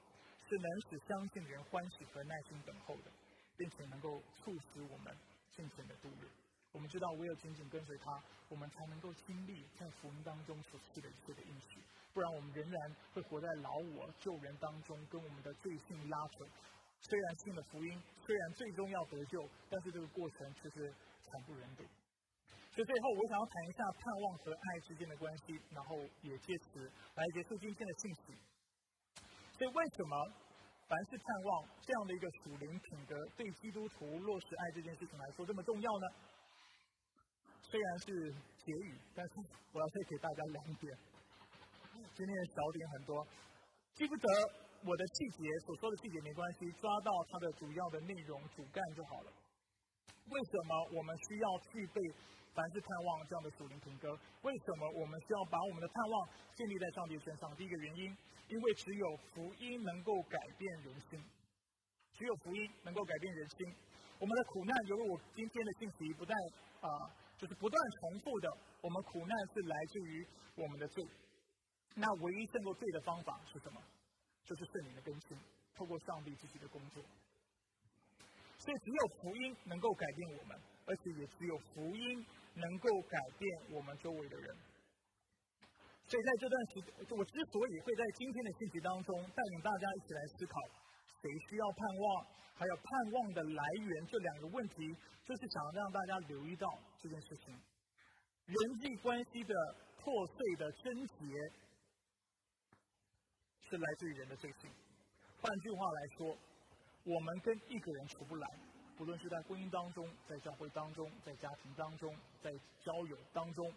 [0.49, 3.11] 是能使相信的人欢喜和耐心等候的，
[3.57, 5.13] 并且能够促使我们
[5.57, 6.31] 尽情的度日。
[6.77, 11.81] 我们知道，唯有紧紧跟随他，我们才能够经历在福音当中所赐的一切的应许。
[12.13, 16.45] 不然，我们仍然会活在老我救人当中，跟我们的罪性拉扯。
[17.01, 21.83] 虽然信了福音，虽然最终要得救，但是这个过程其实惨不忍睹。
[22.75, 28.23] 所以最后，我想要谈一下盼望和爱之间的关系，然后也借此来结束今天的信息。
[29.57, 30.13] 所以，为什么
[30.87, 36.07] 凡是盼望这样的一个属灵品格，对基督徒落实爱这件事情来说这么重要呢？
[37.69, 39.33] 虽然是结语，但是
[39.73, 40.87] 我要再给大家两点。
[42.15, 43.27] 今天的小点很多，
[43.95, 44.27] 记不得
[44.87, 49.33] 我的细节所说的细节没关系，抓到它的主要的内容主干就好了。
[50.31, 52.01] 为什么我们需要具备？
[52.57, 54.09] 凡是盼望这样的属灵品格，
[54.41, 57.55] 为什么我们需要把我们的盼望建立在上帝身上？
[57.55, 58.17] 第一个原因，
[58.49, 61.23] 因为只有福音能够改变人心，
[62.17, 63.75] 只有福音能够改变人心。
[64.19, 66.33] 我们的苦难，犹如我今天的信息不断
[66.81, 66.89] 啊，
[67.37, 68.49] 就是不断重复的，
[68.81, 70.27] 我们苦难是来自于
[70.57, 71.05] 我们的罪。
[71.95, 73.81] 那唯一胜过罪的方法是什么？
[74.45, 75.37] 就是圣灵的更新，
[75.75, 77.03] 透过上帝自己的工作。
[78.59, 82.27] 所以，只有福音能够改变我们，而且也只有福音。
[82.57, 84.57] 能够改变我们周围的人，
[86.09, 86.73] 所以在这段时，
[87.13, 90.57] 我之所以会在今天的信息当中带领大家一起来思考，
[91.21, 94.95] 谁需要盼望，还有盼望的来源这两个问题，
[95.25, 97.55] 就是想让大家留意到这件事情。
[98.47, 99.55] 人际关系的
[99.99, 101.25] 破碎的症结，
[103.69, 104.71] 是来自于人的罪性。
[105.41, 106.39] 换句话来说，
[107.05, 108.49] 我们跟一个人处不来。
[108.97, 112.51] 不论是在婚姻当中，在教会当中，在家庭当中，在
[112.81, 113.71] 交友当中，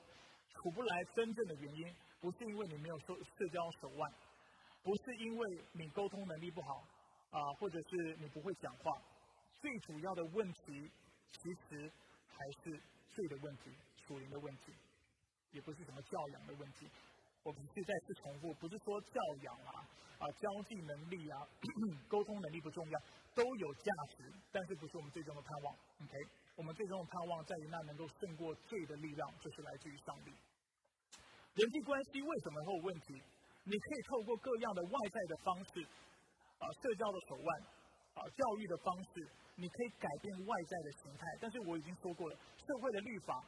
[0.53, 4.09] 处不来真正的原因，不是因为你没有社社交手腕，
[4.81, 6.87] 不是因为你沟通能力不好，
[7.31, 9.01] 啊，或者是你不会讲话，
[9.61, 10.89] 最主要的问题，
[11.31, 11.91] 其实
[12.27, 13.71] 还是罪的问题，
[14.07, 14.73] 属灵的问题，
[15.51, 16.89] 也不是什么教养的问题。
[17.43, 19.87] 我们是再次重复，不是说教养啊。
[20.19, 21.47] 啊，交际能力啊，
[22.09, 22.99] 沟通能力不重要，
[23.33, 25.73] 都有价值，但是不是我们最终的盼望。
[26.03, 26.11] OK，
[26.57, 30.31] 我们最终的盼望在于那能够胜过罪的力量，就是来自于上帝。
[31.55, 33.13] 人际关系为什么会有问题？
[33.63, 35.87] 你可以透过各样的外在的方式，
[36.59, 37.61] 啊，社交的手腕，
[38.13, 41.25] 啊，教育的方式，你可以改变外在的形态。
[41.39, 43.43] 但是我已经说过了，社会的律法、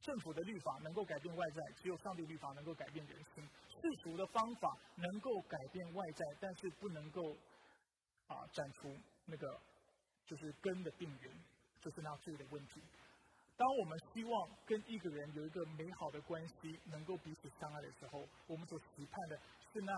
[0.00, 3.42] 政府的律法能够改变外在，只有上帝律法能够改变人心。
[3.68, 7.36] 世俗的方法能够改变外在，但是不能够
[8.26, 8.96] 啊斩除
[9.26, 9.60] 那个
[10.24, 11.32] 就是根的病源，
[11.80, 12.80] 就是那罪的问题。
[13.56, 19.36] 当我们希望跟一个人有一个美好的关系，能够彼此相爱的时候，我们所期盼的
[19.72, 19.92] 是那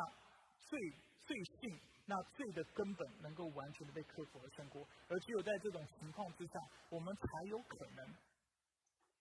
[0.68, 0.78] 罪
[1.20, 4.86] 罪性、那罪的根本能够完全的被克服和胜过。
[5.08, 6.58] 而只有在这种情况之下，
[6.88, 8.14] 我们才有可能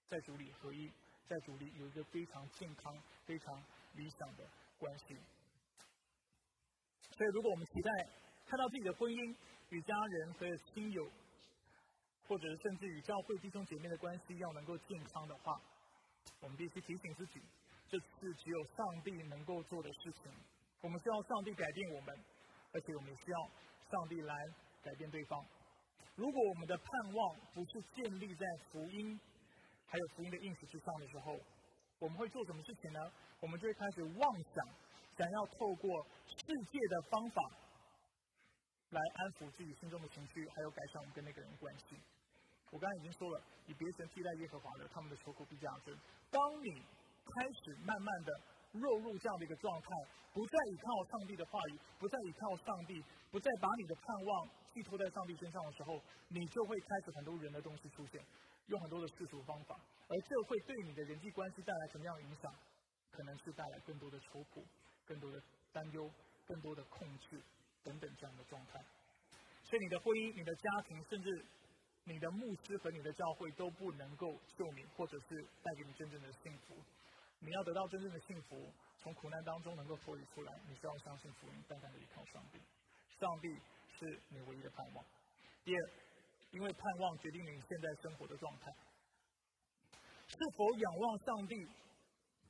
[0.08, 0.92] 在主里合一，
[1.28, 3.64] 在主里有一个非常健康、非常。
[3.96, 5.18] 理想的关系，
[7.18, 7.92] 所以如果我们期待
[8.46, 9.36] 看到自己的婚姻
[9.70, 11.12] 与家人和亲友，
[12.28, 15.60] 或者是甚至与教会弟兄姐妹的关系要能够健康的话，
[16.40, 17.42] 我们必须提醒自己，
[17.90, 20.32] 这是只有上帝能够做的事情。
[20.82, 22.16] 我们需要上帝改变我们，
[22.74, 23.40] 而且我们需要
[23.92, 24.34] 上帝来
[24.82, 25.44] 改变对方。
[26.16, 29.20] 如果我们的盼望不是建立在福音
[29.88, 31.38] 还有福音的应许之上的时候，
[32.00, 33.00] 我们会做什么事情呢？
[33.42, 34.68] 我们就会开始妄想，
[35.18, 37.42] 想要透过世界的方法
[38.92, 41.96] 来安抚自己心中的情绪，还有改善我们跟那个人关系。
[42.72, 45.98] 我刚才已经说了，以别神替代耶和华的，他们的愁苦必加增。
[46.30, 46.72] 当你
[47.26, 48.42] 开始慢慢的
[48.74, 49.88] 落入这样的一个状态，
[50.34, 58.22] 不再依靠上帝的话语，不再依靠上帝，不再把你的盼望寄托在上帝身上的时候，你就会开始很多人的东西出现，
[58.68, 62.54] 用很多的世俗方法，而这会对你的人际关系带来什么样的影响？
[63.12, 64.64] 可能是带来更多的愁苦、
[65.06, 65.42] 更多的
[65.74, 66.10] 担忧、
[66.46, 67.42] 更多的控制
[67.84, 68.80] 等等这样的状态。
[69.64, 71.46] 所以你的婚姻、你的家庭，甚至
[72.06, 76.76] 你的牧师和你的教会都不能够救你，或者是带给你真正的幸福。
[77.40, 82.60] 你要得到真正的幸福，从苦难当中能够脱离出来，你需要相信福音，单单的依靠上帝。
[83.20, 83.48] 上帝
[83.98, 85.06] 是你唯一的盼望。
[85.64, 85.80] 第二，
[86.52, 88.72] 因为盼望决定你现在生活的状态。
[90.28, 91.56] 是否仰望上帝，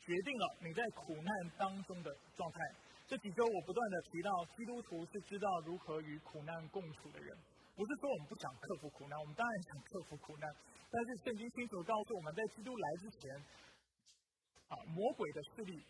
[0.02, 2.60] 决定了你在苦难当中的状态。
[3.08, 7.38] 这几周我不断的提到，基督徒是知道如何与苦难共处的人。
[7.76, 10.54] 不是说我们不想克服苦难，我们当然想克服苦难，
[10.92, 13.46] 但是圣经清楚告诉我们在基督来之前，
[14.70, 15.84] 啊，魔鬼的势力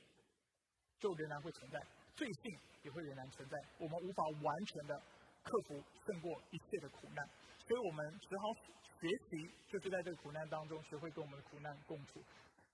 [0.97, 1.79] 就仍然会存在，
[2.15, 5.01] 罪性也会仍然存在，我们无法完全的
[5.43, 7.23] 克服胜过一切的苦难，
[7.67, 8.43] 所以我们只好
[8.99, 12.23] 学习，就是在这个苦难当中学会跟我们的苦难共处。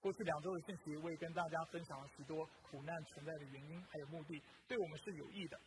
[0.01, 5.59] 过去两周的信息，我也跟大家分享了许多苦难存在的原因还有目的，对我们是有益的。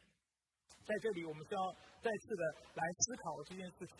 [0.86, 3.96] 在这里，我们需要再次的来思考这件事情。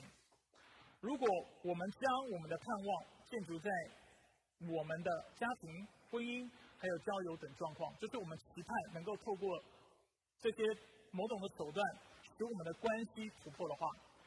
[1.01, 1.29] 如果
[1.63, 3.71] 我们将我们的盼望建筑在
[4.61, 6.49] 我们的家庭、婚姻
[6.79, 9.63] 还有交友等状况，就是我们期盼能够透过
[10.41, 10.63] 这些
[11.11, 11.85] 某种的手段
[12.23, 13.87] 使我们的关系突破的话，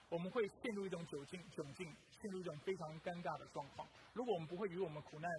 [0.09, 1.85] 我们会陷入一种窘境、窘境，
[2.21, 3.87] 陷入一种非常尴尬的状况。
[4.13, 5.29] 如果我们不会与我们苦难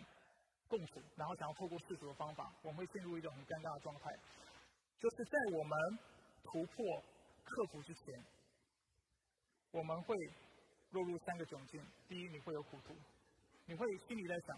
[0.68, 4.10] 共处，然后想要透过世俗的方法，我们会陷入一种很尴尬的状态，
[4.98, 5.98] 就是在我们
[6.44, 7.04] 突破。
[7.44, 8.24] 克服之前，
[9.72, 10.16] 我们会
[10.90, 11.84] 落入三个窘境。
[12.08, 12.94] 第一，你会有苦途，
[13.66, 14.56] 你会心里在想：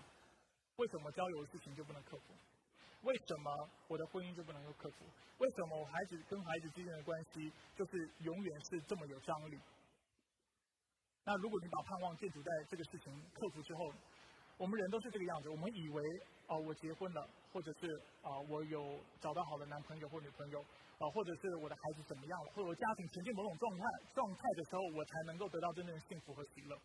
[0.77, 2.35] 为什么交友的事情就不能克服？
[3.03, 5.05] 为什么我的婚姻就不能够克服？
[5.39, 9.59] 为什么我孩子跟孩子之间的关系就是永远是这么有张力？
[11.25, 13.93] 那如果你把盼望建筑在这个事情克服之后，
[14.57, 16.03] 我们人都是这个样子，我们以为
[16.47, 17.87] 啊，我结婚了，或者是
[18.23, 20.61] 啊，我有找到好的男朋友或女朋友，
[20.99, 26.79] 啊，或者是我的孩子怎么样了，或者我家庭呈现某种状态状态的时候，我才能够得到真正的幸福和喜乐。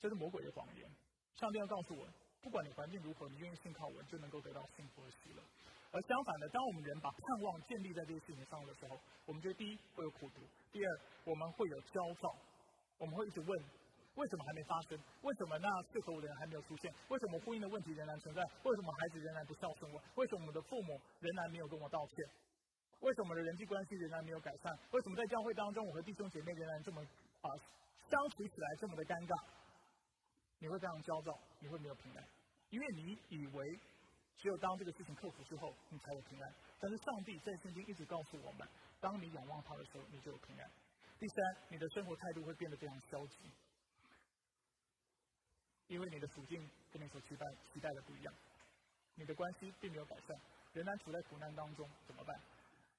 [0.00, 0.90] 这是魔鬼的谎言。
[1.34, 2.08] 上帝要告诉我，
[2.44, 5.42] 不管你环境如何，你愿意信靠我，就能够得到幸福和喜乐。
[5.90, 12.36] 而相反的，当我们人把盼望建立在这些事情上的时候，我们觉得第一会有苦读，第二我们会有焦躁，
[12.98, 13.48] 我们会一直问。
[14.14, 14.98] 为什么还没发生？
[15.22, 16.92] 为什么那适合我的人还没有出现？
[17.08, 18.42] 为什么婚姻的问题仍然存在？
[18.62, 19.98] 为什么孩子仍然不孝顺我？
[20.14, 22.28] 为什么我们的父母仍然没有跟我道歉？
[23.00, 24.70] 为什么我们的人际关系仍然没有改善？
[24.92, 27.02] 为什么在教会当中，我和弟兄姐妹仍然这么
[27.42, 27.48] 啊
[28.10, 29.34] 相处起来这么的尴尬？
[30.64, 32.24] 你会非常焦躁，你会没有平安，
[32.70, 33.78] 因为你以为
[34.38, 36.54] 只有当这个事情克服之后，你才有平安。
[36.80, 38.66] 但是上帝在圣经一直告诉我们，
[38.98, 40.70] 当你仰望他的时候，你就有平安。
[41.20, 43.36] 第三，你的生活态度会变得非常消极。
[45.88, 48.34] 因为你的处境跟你所期待期待的不一样，
[49.16, 50.34] 你的关系并没有改善，
[50.72, 52.34] 仍然处在苦难当中，怎么办？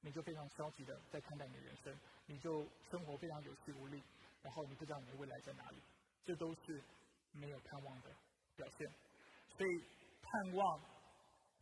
[0.01, 4.03] 你就非常消极的在看待你的人生，你就生活非常有气无力，
[4.43, 5.82] 然后你不知道你的未来在哪里，
[6.24, 6.80] 这都是
[7.39, 8.09] 没有盼望的
[8.55, 8.88] 表现。
[9.55, 9.83] 所以，
[10.21, 10.81] 盼望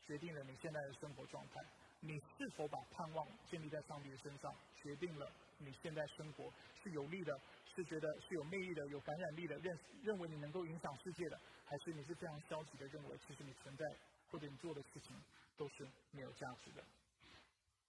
[0.06, 1.62] 决定了你现在的生活状态。
[2.02, 6.52] 你是否把盼望建立在上帝的身上，决定了你现在生活
[6.84, 7.40] 是有利的，
[7.74, 13.86] 是觉得是有魅力的、有感染力的，认认为你能够影响世界的，还是你是非常消极的，认为其实你存在
[14.30, 15.16] 或者你做的事情
[15.56, 16.84] 都是没有价值的。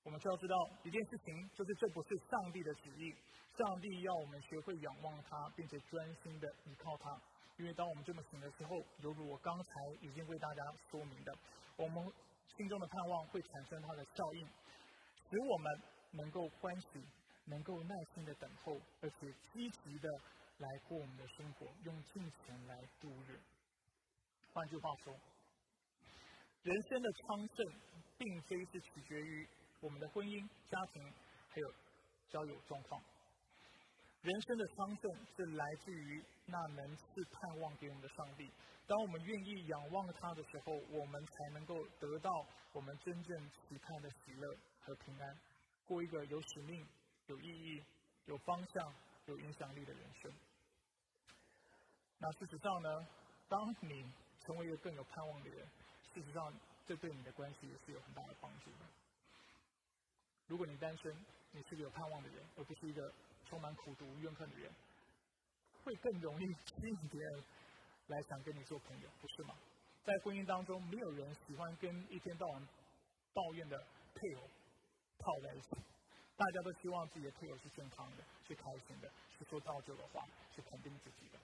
[0.04, 0.54] 我们需要知道
[0.84, 3.12] 一件事情，就是这不是上帝的旨意，
[3.58, 7.20] 上帝要我们学会仰望他，并且专心的依靠他。
[7.56, 11.32] 因为当我们这么想的时候，犹如我刚才已经为大家说明的，
[11.76, 12.12] 我们。
[12.56, 15.82] 心中的盼望会产生它的效应，使我们
[16.12, 17.02] 能够欢喜，
[17.46, 20.08] 能够耐心的等候，而且积极的
[20.58, 23.40] 来过我们的生活，用金钱来度日。
[24.52, 25.12] 换句话说，
[26.62, 27.74] 人生的昌盛，
[28.16, 29.48] 并非是取决于
[29.80, 31.02] 我们的婚姻、家庭
[31.48, 31.74] 还有
[32.30, 33.02] 交友状况。
[34.24, 38.50] 人生的昌盛是来自于那能赐盼望给我们的上帝。
[38.86, 42.30] 当我们愿意仰望他的时候，我们才能够得到
[42.72, 45.38] 我们真正期盼的喜乐和平安，
[45.84, 46.86] 过一个有使命、
[47.26, 47.84] 有意义、
[48.24, 48.94] 有方向、
[49.26, 50.32] 有影响力的人生。
[52.16, 53.06] 那事实上呢，
[53.46, 54.10] 当你
[54.40, 55.68] 成为一个更有盼望的人，
[56.14, 56.50] 事实上
[56.86, 58.86] 这对你的关系也是有很大的帮助的。
[60.46, 61.14] 如果你单身，
[61.52, 63.12] 你是个有盼望的人，而不是一个
[63.44, 64.72] 充满苦毒、怨恨的人，
[65.82, 67.44] 会更容易吸引别人
[68.08, 69.54] 来想跟你做朋友，不是吗？
[70.04, 72.68] 在婚姻当中，没有人喜欢跟一天到晚
[73.32, 73.78] 抱怨的
[74.14, 74.42] 配偶
[75.18, 75.68] 泡在一起。
[76.36, 81.38] 大家都希望自己的配偶是健康的，是开心的，是说造就的话，是肯定自己的。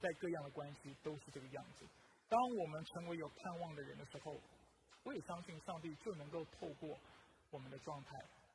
[0.00, 1.84] 在各样的关系都是这个样子。
[2.28, 4.40] 当我们成为有盼望的人的时候，
[5.02, 6.96] 我也相信上帝就能够透过
[7.50, 8.10] 我们的状态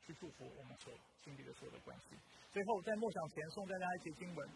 [0.06, 0.94] 去祝福我们所
[1.24, 2.16] 经历的所有的关系。
[2.52, 4.50] 最后，在默想前送大家一节经文：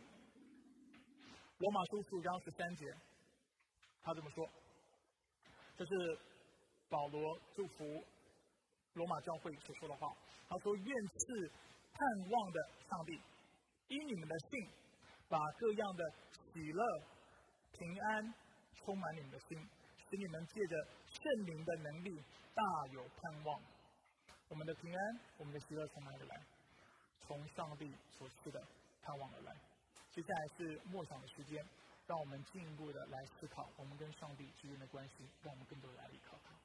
[1.58, 2.86] 罗马书十五章十三节，
[4.04, 4.50] 他这么说，
[5.78, 6.20] 这是
[6.90, 7.86] 保罗祝福
[8.94, 10.08] 罗马教会所说的话。
[10.50, 11.52] 他说：“愿赐
[11.92, 13.20] 盼望的上帝，
[13.90, 14.70] 因你们的信，
[15.28, 16.14] 把各样的
[16.54, 16.84] 喜乐、
[17.74, 18.34] 平安
[18.76, 19.58] 充满你们的心，
[20.10, 22.24] 使你们借着圣灵的能力
[22.54, 23.62] 大有盼望。
[24.50, 26.42] 我们的平安，我们的喜乐从哪里来？
[27.28, 28.64] 从上帝所赐的
[29.04, 29.54] 盼望而来。
[30.12, 31.64] 接下来是默想的时间，
[32.08, 36.56] 让我们进一步的来思考我们跟上帝之间的关系，让我们更多的来依靠他。”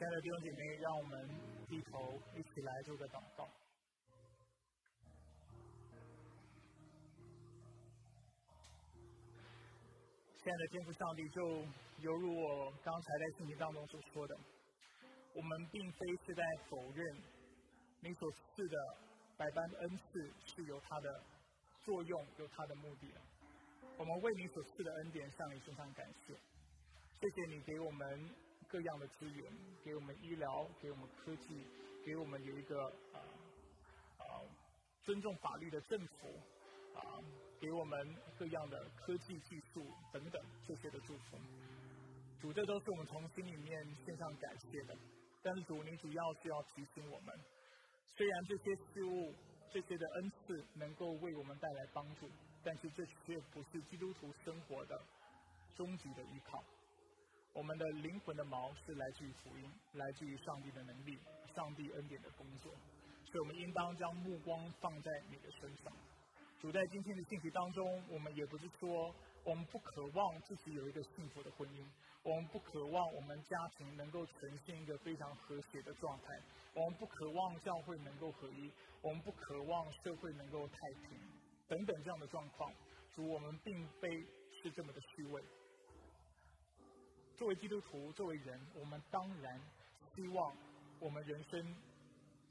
[0.00, 1.28] 亲爱的弟兄姐妹，让我们
[1.68, 3.46] 低头一起来做个祷告。
[10.42, 11.42] 亲爱的天父上帝，就
[11.98, 14.34] 犹如我刚才在信息当中所说的，
[15.34, 17.22] 我们并非是在否认
[18.00, 18.96] 你所赐的
[19.36, 21.22] 百般恩赐是有它的
[21.82, 23.20] 作用、有它的目的的。
[23.98, 26.32] 我们为你所赐的恩典向你非常感谢，
[27.20, 28.49] 谢谢你给我们。
[28.70, 29.52] 各样的资源，
[29.82, 31.66] 给我们医疗，给我们科技，
[32.04, 33.18] 给我们有一个啊
[34.18, 34.24] 啊
[35.02, 36.28] 尊重法律的政府
[36.94, 37.18] 啊，
[37.58, 41.36] 给我们各样的科技技术等等这些的祝福。
[42.40, 44.96] 主，这都是我们从心里面献上感谢的。
[45.42, 47.34] 但是主，你主要是要提醒我们，
[48.06, 49.34] 虽然这些事物、
[49.72, 52.30] 这些的恩赐能够为我们带来帮助，
[52.62, 55.02] 但是这却不是基督徒生活的
[55.74, 56.62] 终极的依靠。
[57.52, 61.18] 我们的灵魂的锚是来自于福音，来自于上帝的能力，
[61.54, 62.72] 上帝恩典的工作，
[63.24, 65.92] 所以我们应当将目光放在你的身上。
[66.60, 71.84] 主在今天的信息当中，我们也不是说我们不渴望自己有一个幸福的婚姻，
[72.22, 76.40] 我们不渴望我们家庭能够呈现一个非常和谐的状态，
[76.74, 78.70] 我们不渴望教会能够合一，
[79.02, 80.76] 我们不渴望社会能够太
[81.08, 81.18] 平，
[81.66, 82.72] 等等这样的状况。
[83.14, 84.08] 主，我们并非
[84.62, 85.42] 是这么的虚伪。
[87.40, 89.58] 作为基督徒，作为人，我们当然
[90.14, 90.54] 希望
[91.00, 91.74] 我们人生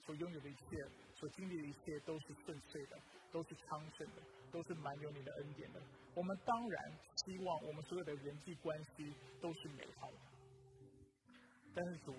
[0.04, 0.66] 所拥有的一切、
[1.14, 2.98] 所经历的一切都是顺遂的，
[3.32, 5.80] 都是昌盛的，都是满有你的恩典的。
[6.16, 6.92] 我们当然
[7.24, 10.18] 希望我们所有的人际关系都是美好的。
[11.76, 12.16] 但是主，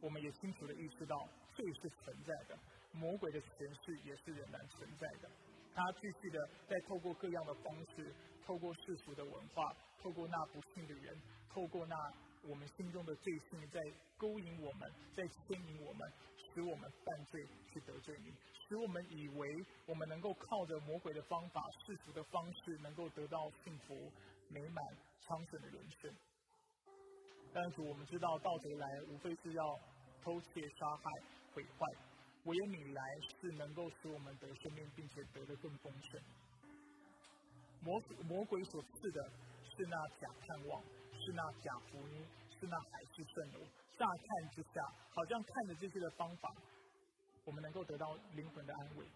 [0.00, 2.56] 我们也清楚的意识到罪是存在的，
[2.92, 3.50] 魔鬼的权
[3.82, 5.28] 势也是仍然存在的。
[5.74, 8.14] 他继续的在透过各样的方式，
[8.46, 11.18] 透过世俗的文化，透过那不幸的人。
[11.54, 11.94] 透过那
[12.42, 13.80] 我们心中的罪性，在
[14.18, 18.32] 勾引我们，在牵引我们，使我们犯罪去得罪你，
[18.66, 19.48] 使我们以为
[19.86, 23.94] 我们能够靠着魔鬼的方法、世俗的方式，能够得到幸福、
[24.48, 24.84] 美满、
[25.20, 26.12] 昌盛的人生。
[27.52, 29.64] 但是我们知道，盗贼来无非是要
[30.24, 31.10] 偷窃、杀害、
[31.54, 31.86] 毁坏，
[32.44, 33.02] 唯有你来
[33.40, 36.20] 是能够使我们得生命，并且得的更丰盛。
[37.80, 39.30] 魔魔鬼所赐的
[39.62, 40.82] 是那假盼望。
[41.24, 42.26] 是那假福音，
[42.60, 43.64] 是那海市蜃楼。
[43.96, 46.52] 乍看之下，好像看着这些的方法，
[47.46, 49.06] 我们能够得到灵魂的安慰。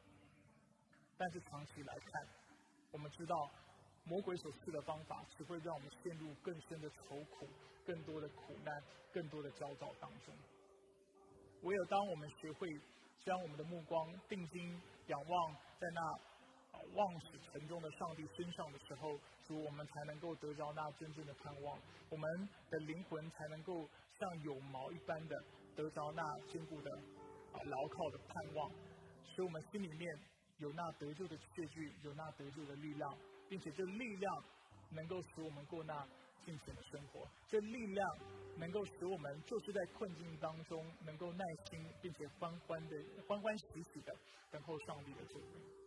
[1.18, 2.28] 但是长期来看，
[2.92, 3.36] 我们知道
[4.04, 7.46] 魔鬼所赐的方法，只会让我们陷入更深的愁苦、
[7.84, 8.72] 更多的苦难、
[9.12, 10.34] 更多的焦躁当中。
[11.60, 12.68] 唯有当我们学会
[13.20, 16.27] 将我们的目光定睛仰望在那。
[16.94, 21.78] 望死沉重的上帝身上的时候，主我们才能够得着那真正的盼望，
[22.10, 25.36] 我们的灵魂才能够像有毛一般的
[25.76, 26.90] 得着那坚固的
[27.52, 28.70] 啊牢靠的盼望，
[29.24, 30.18] 使我们心里面
[30.58, 33.18] 有那得救的确据，有那得救的力量，
[33.48, 34.44] 并且这力量
[34.90, 36.06] 能够使我们过那
[36.44, 38.18] 尽全的生活，这力量
[38.56, 44.12] 能够使我们就是在困境当中能够耐心并且欢欢的欢欢喜喜的
[44.50, 45.77] 等候上帝的救恩。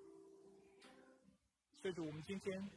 [1.82, 2.70] 所以说，我们今天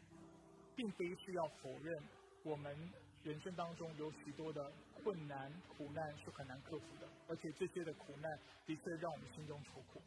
[0.74, 2.02] 并非是要否认
[2.42, 2.74] 我们
[3.22, 8.30] 人生当中有许多的困难、苦难是很难克服的，而且这些的苦难
[8.64, 10.00] 的确让我们心中愁苦。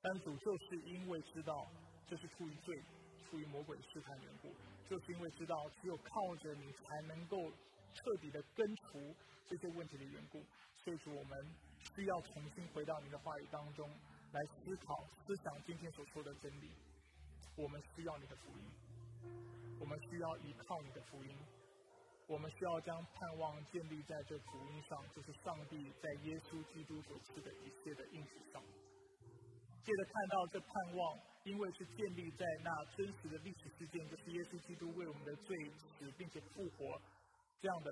[0.00, 1.66] 但主就是因为知道
[2.08, 2.82] 这是出于罪、
[3.28, 4.48] 出于魔鬼试探缘故，
[4.88, 7.36] 就是因为知道只有靠着你才能够
[7.92, 9.14] 彻底的根除
[9.46, 10.42] 这些问题的缘故，
[10.82, 11.46] 所以说我们
[11.94, 13.86] 需要重新回到你的话语当中
[14.32, 16.70] 来思考、思想今天所说的真理。
[17.56, 18.64] 我们需要你的福音，
[19.78, 21.36] 我们需要依靠你的福音，
[22.26, 28.62] 我们需要将盼望建立在这福音上，就是上帝在耶稣基督所赐的一切的应许上。
[29.82, 35.56] 接着看到这盼望，因为是建立在那真实的历史事件，就是耶稣基督为我们的罪
[35.98, 37.00] 死并且复活
[37.60, 37.90] 这样的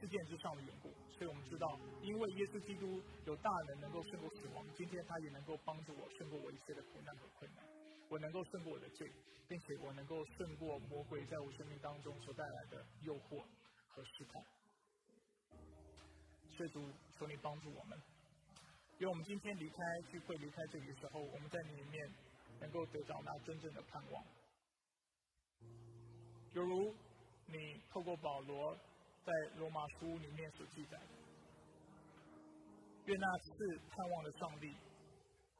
[0.00, 7.66] 事件之上的缘故，所以我们知道，因为耶稣基督有大能能够胜过死亡，今天他也能够帮助我胜过我一切的苦难和困难，
[8.08, 9.10] 我能够胜过我的罪，
[9.46, 13.44] 并且我能够胜过魔鬼在我生命当中所带来的诱惑
[13.88, 14.42] 和试探。
[16.56, 18.00] 所以主，求你帮助我们。
[18.98, 19.76] 因为我们今天离开
[20.10, 22.10] 聚会、离开这里的时候，我们在里面
[22.60, 24.24] 能够得到那真正的盼望。
[26.54, 26.92] 犹如
[27.46, 28.76] 你透过保罗
[29.24, 31.06] 在罗马书里面所记载的，
[33.04, 34.74] 愿那次盼望的上帝，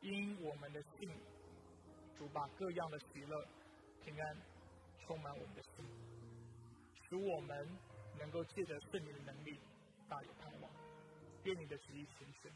[0.00, 1.08] 因我们的信，
[2.18, 3.46] 主把各样的喜乐、
[4.04, 4.36] 平安
[5.06, 5.84] 充满我们的心，
[7.08, 7.68] 使我们
[8.18, 9.60] 能够借着圣灵的能力，
[10.08, 10.70] 大有盼望。
[11.44, 12.52] 愿你的旨意成全。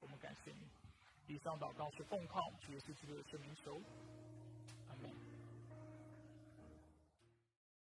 [0.00, 1.34] 我们感谢你。
[1.34, 3.80] 以上祷告是奉靠主耶稣基督的圣名求，